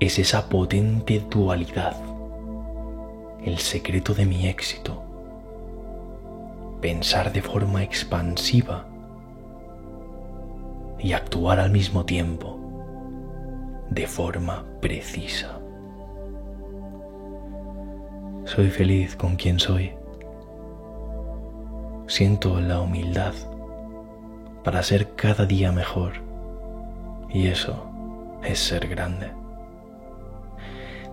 Es 0.00 0.18
esa 0.18 0.48
potente 0.48 1.22
dualidad 1.28 1.96
el 3.44 3.58
secreto 3.58 4.14
de 4.14 4.24
mi 4.24 4.48
éxito. 4.48 5.02
Pensar 6.80 7.30
de 7.30 7.42
forma 7.42 7.82
expansiva 7.82 8.88
y 10.98 11.12
actuar 11.12 11.60
al 11.60 11.70
mismo 11.70 12.04
tiempo 12.04 12.58
de 13.90 14.06
forma 14.06 14.64
precisa. 14.80 15.58
Soy 18.44 18.70
feliz 18.70 19.16
con 19.16 19.36
quien 19.36 19.58
soy. 19.58 19.92
Siento 22.06 22.60
la 22.60 22.80
humildad 22.80 23.34
para 24.64 24.82
ser 24.82 25.14
cada 25.14 25.46
día 25.46 25.72
mejor. 25.72 26.12
Y 27.30 27.48
eso 27.48 27.84
es 28.42 28.58
ser 28.58 28.88
grande. 28.88 29.30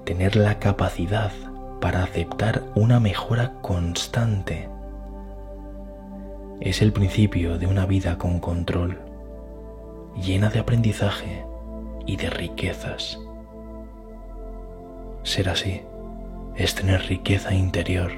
Tener 0.06 0.36
la 0.36 0.60
capacidad 0.60 1.32
para 1.82 2.04
aceptar 2.04 2.64
una 2.76 3.00
mejora 3.00 3.54
constante 3.62 4.70
es 6.62 6.82
el 6.82 6.94
principio 6.94 7.58
de 7.58 7.68
una 7.68 7.86
vida 7.86 8.18
con 8.18 8.40
control, 8.40 9.00
llena 10.16 10.49
de 10.49 10.59
aprendizaje 10.59 11.45
y 12.05 12.16
de 12.18 12.30
riquezas. 12.30 13.20
Ser 15.24 15.49
así 15.49 15.82
es 16.55 16.76
tener 16.76 17.01
riqueza 17.07 17.53
interior 17.53 18.11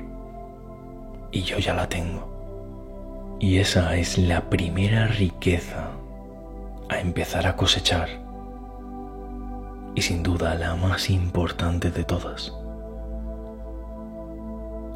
y 1.32 1.42
yo 1.42 1.58
ya 1.58 1.74
la 1.74 1.88
tengo. 1.88 3.38
Y 3.40 3.58
esa 3.60 3.96
es 3.96 4.18
la 4.18 4.50
primera 4.50 5.08
riqueza 5.08 5.92
a 6.90 7.00
empezar 7.00 7.46
a 7.48 7.56
cosechar 7.56 8.10
y 9.96 10.02
sin 10.02 10.24
duda 10.24 10.56
la 10.56 10.76
más 10.76 11.10
importante 11.10 11.92
de 11.92 12.04
todas. 12.04 12.54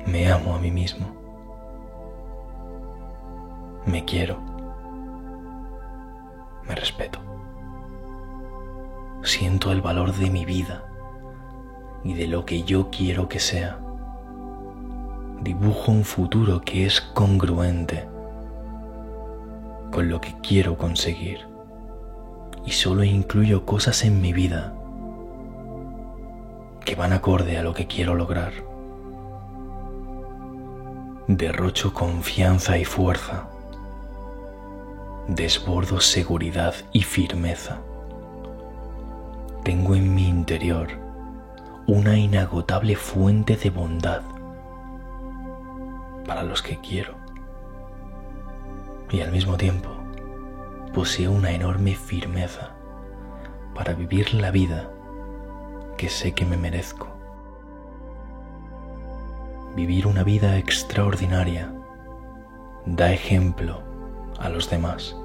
Me 0.06 0.32
amo 0.32 0.56
a 0.56 0.60
mí 0.60 0.72
mismo. 0.72 1.08
Me 3.86 4.04
quiero. 4.06 4.51
Me 6.68 6.76
respeto. 6.76 7.20
Siento 9.24 9.72
el 9.72 9.82
valor 9.82 10.14
de 10.14 10.30
mi 10.30 10.45
vida 10.45 10.86
y 12.03 12.14
de 12.14 12.28
lo 12.28 12.45
que 12.45 12.64
yo 12.64 12.89
quiero 12.89 13.28
que 13.28 13.39
sea. 13.39 13.80
Dibujo 15.41 15.91
un 15.91 16.03
futuro 16.03 16.62
que 16.62 16.86
es 16.86 17.01
congruente 17.01 18.07
con 19.91 20.09
lo 20.09 20.22
que 20.22 20.36
quiero 20.41 20.78
conseguir 20.78 21.47
y 22.66 22.72
solo 22.72 23.03
incluyo 23.03 23.66
cosas 23.66 24.03
en 24.03 24.22
mi 24.22 24.34
vida 24.34 24.74
que 26.86 26.95
van 26.95 27.14
acorde 27.14 27.57
a 27.57 27.64
lo 27.64 27.74
que 27.74 27.88
quiero 27.88 28.16
lograr. 28.16 28.53
Derrocho 31.28 31.93
confianza 31.93 32.78
y 32.78 32.86
fuerza. 32.86 33.47
Desbordo 35.34 36.02
seguridad 36.02 36.76
y 36.92 37.04
firmeza. 37.04 37.80
Tengo 39.64 39.96
en 39.96 40.14
mi 40.14 40.28
interior 40.28 40.90
una 41.88 42.18
inagotable 42.18 42.98
fuente 42.98 43.56
de 43.56 43.70
bondad 43.70 44.24
para 46.28 46.44
los 46.44 46.62
que 46.62 46.82
quiero. 46.82 47.16
Y 49.10 49.22
al 49.22 49.32
mismo 49.32 49.56
tiempo 49.56 49.92
poseo 50.94 51.32
una 51.32 51.52
enorme 51.52 51.96
firmeza 51.96 52.72
para 53.74 53.94
vivir 53.94 54.34
la 54.34 54.52
vida 54.52 54.92
que 55.98 56.10
sé 56.10 56.34
que 56.34 56.46
me 56.46 56.58
merezco. 56.58 57.08
Vivir 59.78 60.08
una 60.08 60.24
vida 60.24 60.58
extraordinaria 60.58 61.74
da 62.86 63.14
ejemplo 63.14 63.82
a 64.38 64.50
los 64.50 64.70
demás. 64.70 65.16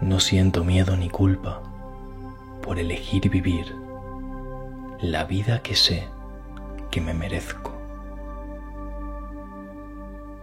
No 0.00 0.18
siento 0.18 0.64
miedo 0.64 0.96
ni 0.96 1.10
culpa 1.10 1.60
por 2.62 2.78
elegir 2.78 3.28
vivir 3.28 3.76
la 4.98 5.24
vida 5.24 5.60
que 5.60 5.76
sé 5.76 6.08
que 6.90 7.02
me 7.02 7.12
merezco. 7.12 7.72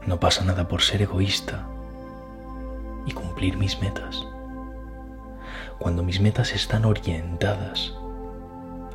No 0.05 0.19
pasa 0.19 0.45
nada 0.45 0.67
por 0.67 0.83
ser 0.83 1.01
egoísta 1.01 1.67
y 3.07 3.13
cumplir 3.13 3.57
mis 3.57 3.81
metas. 3.81 4.27
Cuando 5.79 6.03
mis 6.03 6.21
metas 6.21 6.53
están 6.53 6.85
orientadas 6.85 7.95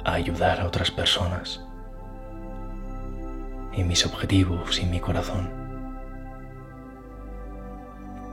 a 0.05 0.13
ayudar 0.13 0.61
a 0.61 0.67
otras 0.67 0.93
personas 0.93 1.61
y 3.73 3.83
mis 3.83 4.07
objetivos 4.07 4.81
y 4.81 4.87
mi 4.87 5.01
corazón 5.01 5.51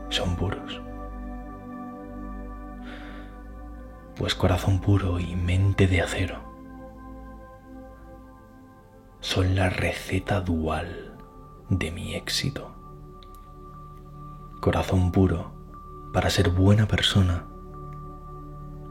son 0.09 0.35
puros. 0.35 0.88
Pues 4.19 4.35
corazón 4.35 4.81
puro 4.81 5.17
y 5.17 5.37
mente 5.37 5.87
de 5.87 6.01
acero 6.01 6.41
son 9.21 9.55
la 9.55 9.69
receta 9.69 10.41
dual 10.41 11.17
de 11.69 11.89
mi 11.91 12.15
éxito. 12.15 12.75
Corazón 14.59 15.13
puro 15.13 15.53
para 16.11 16.29
ser 16.29 16.49
buena 16.49 16.85
persona 16.85 17.45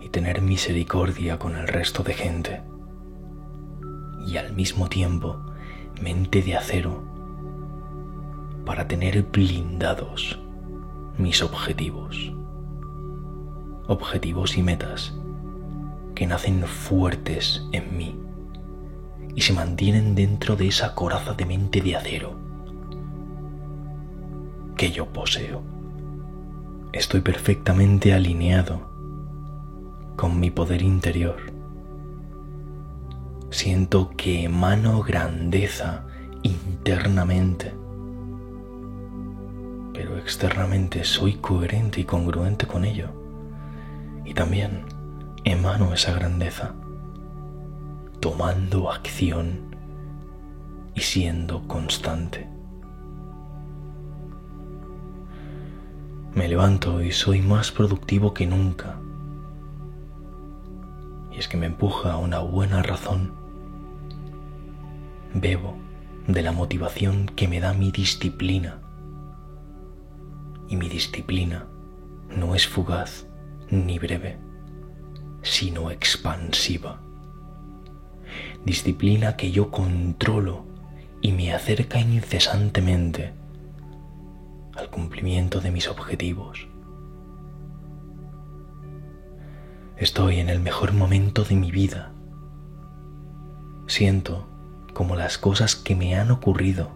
y 0.01 0.09
tener 0.09 0.41
misericordia 0.41 1.39
con 1.39 1.57
el 1.57 1.69
resto 1.69 2.03
de 2.03 2.15
gente. 2.15 2.63
Y 4.27 4.39
al 4.39 4.55
mismo 4.55 4.89
tiempo 4.89 5.45
mente 6.01 6.41
de 6.41 6.57
acero 6.57 7.03
para 8.65 8.89
tener 8.89 9.25
blindados 9.25 10.39
mis 11.19 11.43
objetivos. 11.43 12.33
Objetivos 13.91 14.59
y 14.59 14.63
metas 14.63 15.15
que 16.15 16.27
nacen 16.27 16.63
fuertes 16.65 17.67
en 17.73 17.97
mí 17.97 18.21
y 19.35 19.41
se 19.41 19.55
mantienen 19.55 20.15
dentro 20.15 20.57
de 20.57 20.69
esa 20.69 20.95
coraza 20.95 21.33
de 21.33 21.47
mente 21.47 21.81
de 21.81 21.97
acero 21.97 22.37
que 24.77 24.91
yo 24.91 25.07
poseo. 25.07 25.63
Estoy 26.93 27.23
perfectamente 27.23 28.13
alineado 28.13 28.91
con 30.17 30.39
mi 30.39 30.51
poder 30.51 30.83
interior. 30.83 31.37
Siento 33.49 34.11
que 34.19 34.45
emano 34.45 35.03
grandeza 35.03 36.05
internamente, 36.43 37.73
pero 39.95 40.19
externamente 40.19 41.05
soy 41.05 41.37
coherente 41.37 42.03
y 42.03 42.05
congruente 42.05 42.67
con 42.67 42.85
ello. 42.85 43.18
Y 44.29 44.35
también 44.35 44.85
emano 45.45 45.95
esa 45.95 46.13
grandeza 46.13 46.75
tomando 48.21 48.93
acción 48.93 49.75
y 50.95 51.01
siendo 51.01 51.67
constante. 51.67 52.47
Me 56.35 56.47
levanto 56.47 57.03
y 57.03 57.11
soy 57.11 57.41
más 57.41 57.73
productivo 57.73 58.35
que 58.35 58.47
nunca. 58.47 59.01
Y 61.33 61.39
es 61.39 61.49
que 61.49 61.57
me 61.57 61.65
empuja 61.65 62.13
a 62.13 62.19
una 62.19 62.41
buena 62.41 62.83
razón. 62.83 63.33
Bebo 65.33 65.75
de 66.27 66.43
la 66.43 66.53
motivación 66.53 67.25
que 67.35 67.49
me 67.49 67.61
da 67.61 67.73
mi 67.73 67.91
disciplina. 67.93 68.83
Y 70.69 70.77
mi 70.77 70.91
disciplina 70.91 71.67
no 72.29 72.55
es 72.55 72.69
fugaz 72.69 73.28
ni 73.71 73.99
breve, 73.99 74.39
sino 75.43 75.91
expansiva 75.91 77.03
disciplina 78.65 79.37
que 79.37 79.51
yo 79.51 79.71
controlo 79.71 80.65
y 81.21 81.33
me 81.33 81.53
acerca 81.53 82.01
incesantemente 82.01 83.33
al 84.77 84.91
cumplimiento 84.91 85.61
de 85.61 85.71
mis 85.71 85.89
objetivos. 85.89 86.69
Estoy 89.97 90.39
en 90.39 90.49
el 90.49 90.61
mejor 90.61 90.93
momento 90.93 91.43
de 91.45 91.57
mi 91.57 91.73
vida. 91.73 92.13
Siento 93.87 94.47
como 94.95 95.17
las 95.17 95.39
cosas 95.39 95.75
que 95.75 95.97
me 95.97 96.15
han 96.15 96.31
ocurrido 96.31 96.91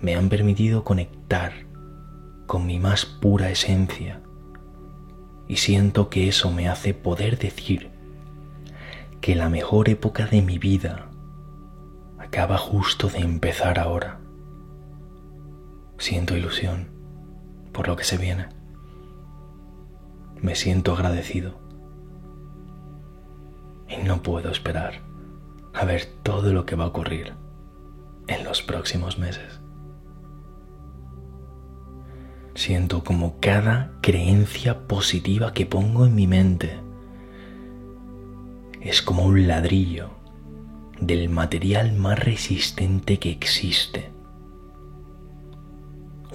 me 0.00 0.14
han 0.14 0.28
permitido 0.28 0.84
conectar 0.84 1.52
con 2.46 2.66
mi 2.66 2.78
más 2.78 3.04
pura 3.04 3.50
esencia 3.50 4.22
y 5.50 5.56
siento 5.56 6.10
que 6.10 6.28
eso 6.28 6.52
me 6.52 6.68
hace 6.68 6.94
poder 6.94 7.36
decir 7.36 7.90
que 9.20 9.34
la 9.34 9.48
mejor 9.48 9.88
época 9.88 10.26
de 10.26 10.42
mi 10.42 10.58
vida 10.58 11.10
acaba 12.18 12.56
justo 12.56 13.08
de 13.08 13.18
empezar 13.18 13.80
ahora. 13.80 14.20
Siento 15.98 16.36
ilusión 16.36 16.90
por 17.72 17.88
lo 17.88 17.96
que 17.96 18.04
se 18.04 18.16
viene. 18.16 18.48
Me 20.40 20.54
siento 20.54 20.92
agradecido. 20.92 21.58
Y 23.88 24.04
no 24.06 24.22
puedo 24.22 24.52
esperar 24.52 25.00
a 25.74 25.84
ver 25.84 26.04
todo 26.22 26.52
lo 26.52 26.64
que 26.64 26.76
va 26.76 26.84
a 26.84 26.88
ocurrir 26.88 27.34
en 28.28 28.44
los 28.44 28.62
próximos 28.62 29.18
meses. 29.18 29.59
Siento 32.54 33.04
como 33.04 33.38
cada 33.40 33.92
creencia 34.00 34.86
positiva 34.86 35.52
que 35.52 35.66
pongo 35.66 36.06
en 36.06 36.14
mi 36.14 36.26
mente 36.26 36.80
es 38.80 39.02
como 39.02 39.24
un 39.24 39.46
ladrillo 39.46 40.10
del 41.00 41.28
material 41.28 41.92
más 41.92 42.18
resistente 42.18 43.18
que 43.18 43.30
existe. 43.30 44.10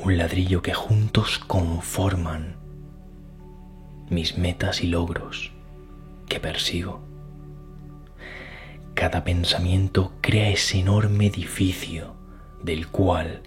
Un 0.03 0.17
ladrillo 0.17 0.61
que 0.61 0.73
juntos 0.73 1.39
conforman 1.39 2.57
mis 4.09 4.37
metas 4.37 4.83
y 4.83 4.87
logros 4.87 5.51
que 6.29 6.39
persigo. 6.39 7.01
Cada 8.93 9.23
pensamiento 9.23 10.13
crea 10.21 10.49
ese 10.49 10.79
enorme 10.79 11.27
edificio 11.27 12.13
del 12.63 12.87
cual 12.87 13.41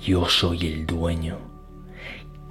yo 0.00 0.28
soy 0.28 0.66
el 0.66 0.86
dueño. 0.86 1.53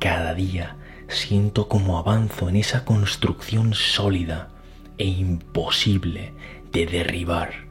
Cada 0.03 0.33
día 0.33 0.75
siento 1.07 1.69
como 1.69 1.97
avanzo 1.97 2.49
en 2.49 2.57
esa 2.57 2.83
construcción 2.83 3.73
sólida 3.73 4.49
e 4.97 5.05
imposible 5.05 6.33
de 6.73 6.85
derribar. 6.85 7.69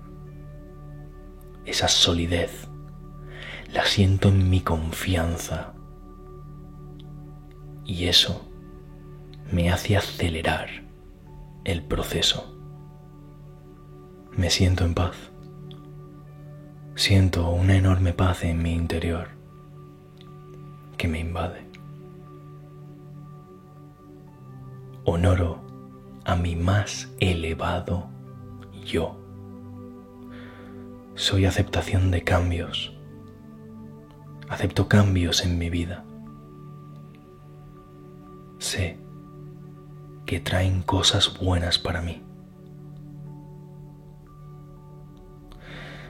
Esa 1.66 1.88
solidez 1.88 2.68
la 3.70 3.84
siento 3.84 4.30
en 4.30 4.48
mi 4.48 4.62
confianza 4.62 5.74
y 7.84 8.06
eso 8.06 8.50
me 9.52 9.70
hace 9.70 9.98
acelerar 9.98 10.70
el 11.64 11.84
proceso. 11.84 12.58
Me 14.30 14.48
siento 14.48 14.86
en 14.86 14.94
paz. 14.94 15.16
Siento 16.94 17.50
una 17.50 17.76
enorme 17.76 18.14
paz 18.14 18.42
en 18.44 18.62
mi 18.62 18.72
interior 18.72 19.28
que 20.96 21.08
me 21.08 21.18
invade. 21.18 21.71
Honoro 25.04 25.60
a 26.24 26.36
mi 26.36 26.54
más 26.54 27.12
elevado 27.18 28.08
yo. 28.84 29.18
Soy 31.14 31.44
aceptación 31.44 32.10
de 32.10 32.22
cambios. 32.22 32.96
Acepto 34.48 34.88
cambios 34.88 35.44
en 35.44 35.58
mi 35.58 35.70
vida. 35.70 36.04
Sé 38.58 38.98
que 40.26 40.40
traen 40.40 40.82
cosas 40.82 41.38
buenas 41.38 41.78
para 41.78 42.00
mí. 42.00 42.22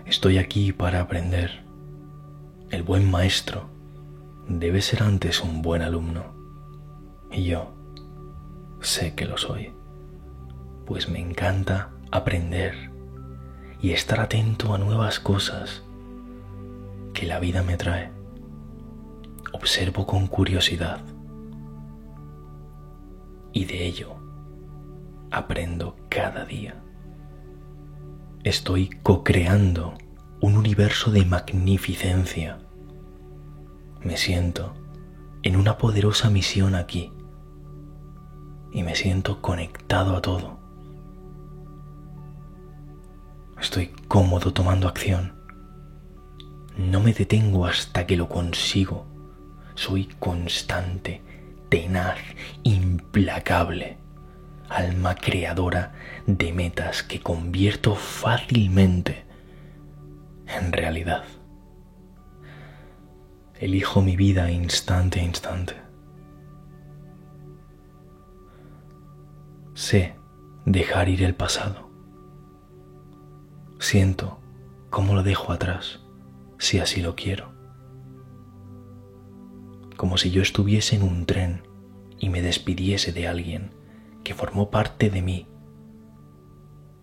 Estoy 0.05 0.39
aquí 0.39 0.73
para 0.73 1.01
aprender. 1.01 1.65
El 2.71 2.83
buen 2.83 3.11
maestro 3.11 3.71
debe 4.49 4.83
ser 4.83 5.03
antes 5.03 5.43
un 5.43 5.63
buen 5.63 5.83
alumno. 5.83 6.35
Y 7.31 7.45
yo 7.45 7.82
sé 8.83 9.15
que 9.15 9.25
lo 9.25 9.39
soy, 9.39 9.73
pues 10.87 11.09
me 11.09 11.21
encanta 11.21 11.91
aprender 12.11 12.91
y 13.81 13.93
estar 13.93 14.21
atento 14.21 14.75
a 14.75 14.79
nuevas 14.79 15.19
cosas 15.21 15.83
que 17.15 17.27
la 17.27 17.41
vida 17.41 17.63
me 17.63 17.77
trae. 17.77 18.11
Observo 19.53 20.07
con 20.07 20.27
curiosidad 20.27 21.01
y 23.53 23.65
de 23.65 23.87
ello 23.87 24.17
aprendo 25.31 25.97
cada 26.09 26.45
día. 26.45 26.83
Estoy 28.45 28.91
co-creando 29.03 29.95
un 30.41 30.57
universo 30.57 31.11
de 31.13 31.25
magnificencia. 31.25 32.59
Me 34.03 34.17
siento 34.17 34.75
en 35.43 35.57
una 35.57 35.79
poderosa 35.79 36.29
misión 36.31 36.75
aquí 36.75 37.13
y 38.73 38.83
me 38.83 38.95
siento 38.97 39.41
conectado 39.41 40.17
a 40.17 40.23
todo. 40.23 40.59
Estoy 43.61 43.89
cómodo 44.09 44.53
tomando 44.53 44.89
acción. 44.89 45.35
No 46.77 47.01
me 47.01 47.13
detengo 47.13 47.67
hasta 47.67 48.07
que 48.07 48.17
lo 48.17 48.29
consigo. 48.29 49.07
Soy 49.75 50.07
constante, 50.19 51.23
tenaz, 51.69 52.19
implacable, 52.63 53.99
alma 54.69 55.15
creadora 55.15 55.93
de 56.27 56.53
metas 56.53 57.03
que 57.03 57.21
convierto 57.21 57.95
fácilmente 57.95 59.25
en 60.47 60.73
realidad. 60.73 61.25
Elijo 63.61 64.03
mi 64.03 64.17
vida 64.17 64.51
instante 64.51 65.21
a 65.21 65.25
instante. 65.25 65.82
Sé 69.83 70.15
dejar 70.65 71.09
ir 71.09 71.25
el 71.25 71.35
pasado. 71.35 71.91
Siento 73.81 74.39
cómo 74.91 75.13
lo 75.13 75.25
dejo 75.25 75.51
atrás, 75.51 75.99
si 76.57 76.79
así 76.79 77.03
lo 77.03 77.17
quiero. 77.17 77.53
Como 79.97 80.19
si 80.19 80.31
yo 80.31 80.41
estuviese 80.41 80.95
en 80.95 81.03
un 81.03 81.27
tren 81.27 81.67
y 82.17 82.29
me 82.29 82.43
despidiese 82.43 83.11
de 83.11 83.27
alguien 83.27 83.75
que 84.23 84.35
formó 84.35 84.71
parte 84.71 85.11
de 85.11 85.21
mí, 85.21 85.49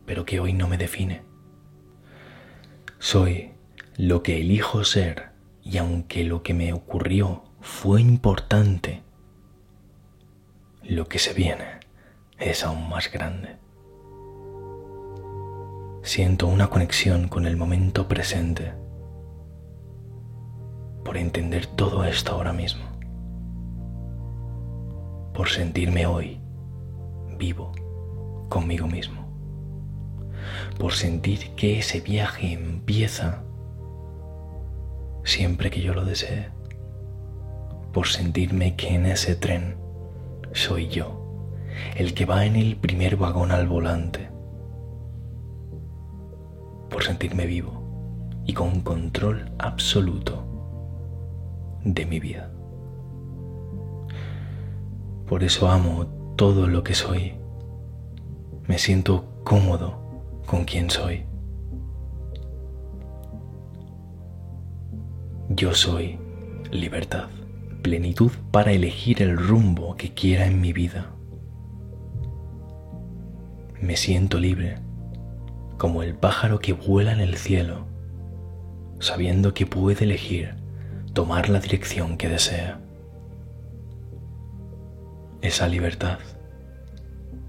pero 0.06 0.24
que 0.24 0.40
hoy 0.40 0.54
no 0.54 0.70
me 0.70 0.78
define. 0.78 1.24
Soy 2.98 3.52
lo 3.98 4.24
que 4.24 4.40
elijo 4.40 4.86
ser 4.86 5.32
y 5.62 5.80
aunque 5.80 6.24
lo 6.24 6.44
que 6.44 6.54
me 6.54 6.72
ocurrió 6.72 7.44
fue 7.60 8.00
importante, 8.02 9.04
lo 10.82 11.10
que 11.10 11.20
se 11.20 11.34
viene 11.34 11.79
es 12.40 12.64
aún 12.64 12.90
más 12.90 13.12
grande. 13.12 13.58
Siento 16.02 16.48
una 16.48 16.70
conexión 16.70 17.28
con 17.28 17.46
el 17.46 17.58
momento 17.58 18.08
presente 18.08 18.74
por 21.04 21.18
entender 21.18 21.66
todo 21.66 22.04
esto 22.06 22.34
ahora 22.34 22.54
mismo, 22.54 22.86
por 25.34 25.50
sentirme 25.50 26.06
hoy 26.06 26.40
vivo 27.38 27.72
conmigo 28.50 28.88
mismo, 28.88 29.28
por 30.80 30.94
sentir 30.94 31.56
que 31.56 31.80
ese 31.80 32.00
viaje 32.00 32.54
empieza 32.54 33.44
siempre 35.24 35.70
que 35.70 35.82
yo 35.82 35.94
lo 35.94 36.06
desee, 36.06 36.50
por 37.92 38.08
sentirme 38.08 38.76
que 38.76 38.96
en 38.96 39.06
ese 39.06 39.36
tren 39.36 39.78
soy 40.54 40.88
yo 40.88 41.18
el 41.95 42.13
que 42.13 42.26
va 42.26 42.45
en 42.45 42.55
el 42.55 42.76
primer 42.78 43.17
vagón 43.17 43.51
al 43.51 43.67
volante, 43.67 44.30
por 46.89 47.03
sentirme 47.03 47.45
vivo 47.45 48.41
y 48.45 48.53
con 48.53 48.82
control 48.82 49.51
absoluto 49.59 50.45
de 51.84 52.05
mi 52.05 52.20
vida. 52.20 52.51
Por 55.28 55.43
eso 55.43 55.70
amo 55.70 56.07
todo 56.36 56.67
lo 56.67 56.84
que 56.84 56.95
soy. 56.95 57.34
Me 58.67 58.80
siento 58.80 59.26
cómodo 59.43 59.99
con 60.45 60.65
quien 60.65 60.89
soy. 60.89 61.26
Yo 65.49 65.74
soy 65.74 66.17
libertad, 66.72 67.30
plenitud 67.82 68.32
para 68.51 68.72
elegir 68.72 69.22
el 69.22 69.38
rumbo 69.38 69.95
que 69.95 70.13
quiera 70.13 70.45
en 70.45 70.61
mi 70.61 70.74
vida 70.74 71.11
me 73.82 73.96
siento 73.96 74.40
libre, 74.40 74.78
como 75.78 76.04
el 76.04 76.14
pájaro 76.14 76.60
que 76.60 76.74
vuela 76.74 77.14
en 77.14 77.22
el 77.22 77.36
cielo, 77.38 77.86
sabiendo 79.00 79.54
que 79.54 79.66
puede 79.66 80.04
elegir 80.04 80.56
tomar 81.14 81.48
la 81.50 81.60
dirección 81.60 82.18
que 82.18 82.28
desea. 82.28 82.82
Esa 85.42 85.68
libertad 85.68 86.20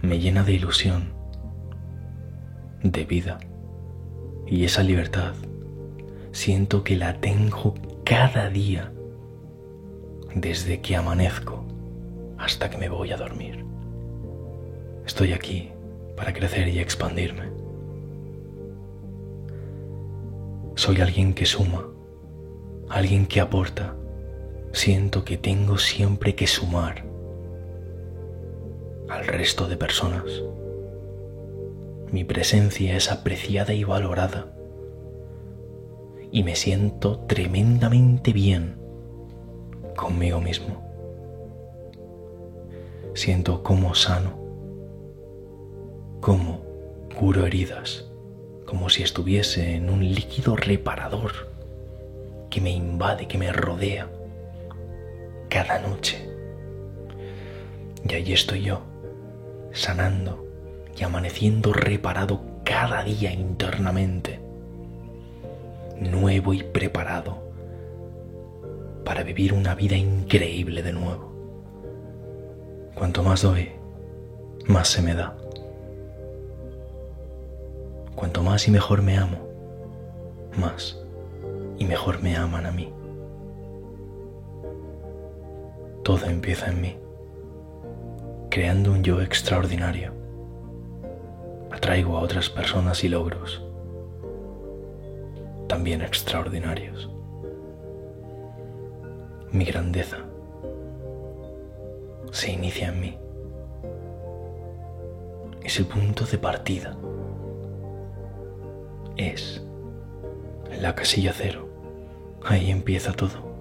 me 0.03 0.21
llena 0.21 0.45
de 0.45 0.53
ilusión, 0.53 1.13
de 2.85 3.05
vida, 3.05 3.41
y 4.47 4.65
esa 4.65 4.85
libertad 4.85 5.35
siento 6.31 6.85
que 6.85 6.97
la 6.97 7.15
tengo 7.15 7.75
cada 8.05 8.49
día, 8.49 8.93
desde 10.35 10.81
que 10.81 10.95
amanezco 10.95 11.65
hasta 12.39 12.71
que 12.71 12.79
me 12.79 12.89
voy 12.89 13.11
a 13.11 13.17
dormir. 13.17 13.65
Estoy 15.05 15.33
aquí 15.33 15.73
para 16.21 16.35
crecer 16.35 16.69
y 16.69 16.81
expandirme. 16.81 17.45
Soy 20.75 21.01
alguien 21.01 21.33
que 21.33 21.47
suma, 21.47 21.87
alguien 22.91 23.25
que 23.25 23.41
aporta. 23.41 23.97
Siento 24.73 25.25
que 25.25 25.39
tengo 25.39 25.79
siempre 25.79 26.35
que 26.35 26.47
sumar 26.47 27.07
al 29.09 29.27
resto 29.27 29.67
de 29.67 29.79
personas. 29.79 30.27
Mi 32.13 32.25
presencia 32.25 32.95
es 32.97 33.11
apreciada 33.11 33.73
y 33.73 33.85
valorada 33.85 34.53
y 36.31 36.43
me 36.43 36.55
siento 36.55 37.21
tremendamente 37.21 38.35
bien 38.35 38.77
conmigo 39.97 40.39
mismo. 40.39 40.85
Siento 43.15 43.63
como 43.63 43.95
sano 43.95 44.40
como 46.21 46.61
curo 47.19 47.47
heridas, 47.47 48.11
como 48.67 48.89
si 48.89 49.03
estuviese 49.03 49.75
en 49.75 49.91
un 49.91 50.01
líquido 50.01 50.57
reparador 50.57 51.33
que 52.51 52.61
me 52.61 52.71
invade, 52.71 53.27
que 53.27 53.39
me 53.39 53.53
rodea 53.53 54.09
cada 55.49 55.79
noche. 55.81 56.29
Y 58.09 58.15
allí 58.15 58.33
estoy 58.33 58.63
yo, 58.63 58.83
sanando 59.73 60.47
y 60.97 61.05
amaneciendo 61.05 61.73
reparado 61.73 62.43
cada 62.65 63.03
día 63.03 63.33
internamente, 63.33 64.41
nuevo 65.99 66.55
y 66.55 66.63
preparado 66.63 67.51
para 69.05 69.23
vivir 69.23 69.53
una 69.53 69.75
vida 69.75 69.97
increíble 69.97 70.83
de 70.83 70.93
nuevo. 70.93 71.31
Cuanto 72.95 73.23
más 73.23 73.43
doy, 73.43 73.71
más 74.67 74.89
se 74.89 75.03
me 75.03 75.15
da. 75.15 75.37
Cuanto 78.15 78.43
más 78.43 78.67
y 78.69 78.71
mejor 78.71 79.03
me 79.03 79.17
amo, 79.17 79.39
más 80.59 80.99
y 81.79 81.85
mejor 81.85 82.23
me 82.23 82.37
aman 82.37 82.67
a 82.67 82.73
mí. 82.73 82.93
Todo 86.03 86.27
empieza 86.27 86.69
en 86.69 86.81
mí, 86.81 86.99
creando 88.51 88.93
un 88.93 89.03
yo 89.03 89.23
extraordinario. 89.23 90.13
Atraigo 91.71 92.19
a 92.19 92.23
otras 92.23 92.51
personas 92.51 93.05
y 93.05 93.09
logros 93.09 93.65
también 95.69 96.03
extraordinarios. 96.03 97.09
Mi 99.53 99.65
grandeza 99.65 100.19
se 102.33 102.51
inicia 102.51 102.89
en 102.89 103.01
mí 103.01 103.19
es 105.63 105.79
el 105.79 105.87
punto 105.87 106.25
de 106.25 106.39
partida. 106.39 106.97
Es 109.21 109.63
la 110.81 110.95
casilla 110.95 111.35
cero. 111.35 111.69
Ahí 112.43 112.71
empieza 112.71 113.13
todo. 113.13 113.53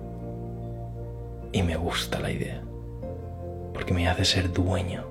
Y 1.51 1.63
me 1.63 1.75
gusta 1.75 2.17
la 2.21 2.31
idea, 2.31 2.63
porque 3.73 3.93
me 3.93 4.07
hace 4.07 4.23
ser 4.23 4.53
dueño 4.53 5.03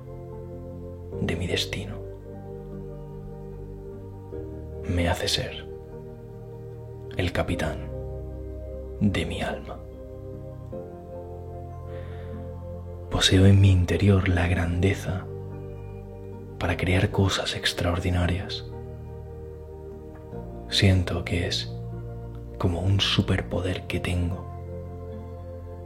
de 1.21 1.35
mi 1.35 1.45
destino. 1.45 1.97
Me 4.87 5.07
hace 5.07 5.27
ser 5.27 5.67
el 7.15 7.31
capitán 7.31 7.87
de 9.01 9.27
mi 9.27 9.43
alma. 9.43 9.77
Poseo 13.11 13.45
en 13.45 13.61
mi 13.61 13.69
interior 13.69 14.27
la 14.27 14.47
grandeza 14.47 15.27
para 16.57 16.75
crear 16.75 17.11
cosas 17.11 17.55
extraordinarias. 17.55 18.68
Siento 20.69 21.25
que 21.25 21.47
es 21.47 21.71
como 22.57 22.81
un 22.81 22.99
superpoder 22.99 23.83
que 23.87 23.99
tengo, 23.99 24.45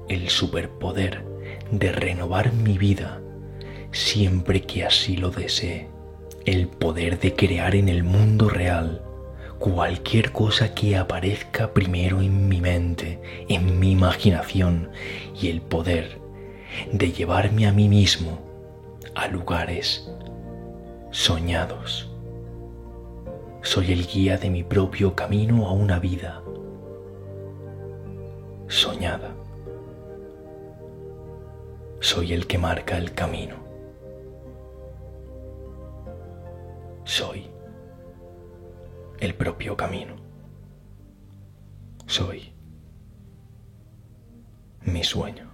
el 0.10 0.30
superpoder 0.30 1.24
de 1.72 1.92
renovar 1.92 2.52
mi 2.54 2.78
vida 2.78 3.22
siempre 3.94 4.62
que 4.62 4.84
así 4.84 5.16
lo 5.16 5.30
desee, 5.30 5.88
el 6.46 6.68
poder 6.68 7.20
de 7.20 7.34
crear 7.34 7.76
en 7.76 7.88
el 7.88 8.04
mundo 8.04 8.50
real 8.50 9.02
cualquier 9.60 10.32
cosa 10.34 10.74
que 10.74 10.98
aparezca 10.98 11.74
primero 11.74 12.22
en 12.22 12.50
mi 12.50 12.60
mente, 12.60 13.22
en 13.48 13.80
mi 13.80 13.92
imaginación 13.92 14.90
y 15.40 15.48
el 15.48 15.62
poder 15.62 16.20
de 16.92 17.12
llevarme 17.12 17.68
a 17.68 17.72
mí 17.72 17.88
mismo 17.88 18.40
a 19.16 19.28
lugares 19.28 20.10
soñados. 21.12 22.13
Soy 23.64 23.94
el 23.94 24.06
guía 24.06 24.38
de 24.38 24.50
mi 24.50 24.62
propio 24.62 25.16
camino 25.16 25.66
a 25.68 25.72
una 25.72 25.98
vida 25.98 26.44
soñada. 28.68 29.34
Soy 32.02 32.34
el 32.34 32.46
que 32.46 32.58
marca 32.58 32.98
el 32.98 33.14
camino. 33.14 33.56
Soy 37.06 37.50
el 39.22 39.34
propio 39.34 39.78
camino. 39.78 40.18
Soy 42.06 42.54
mi 44.82 45.06
sueño. 45.06 45.53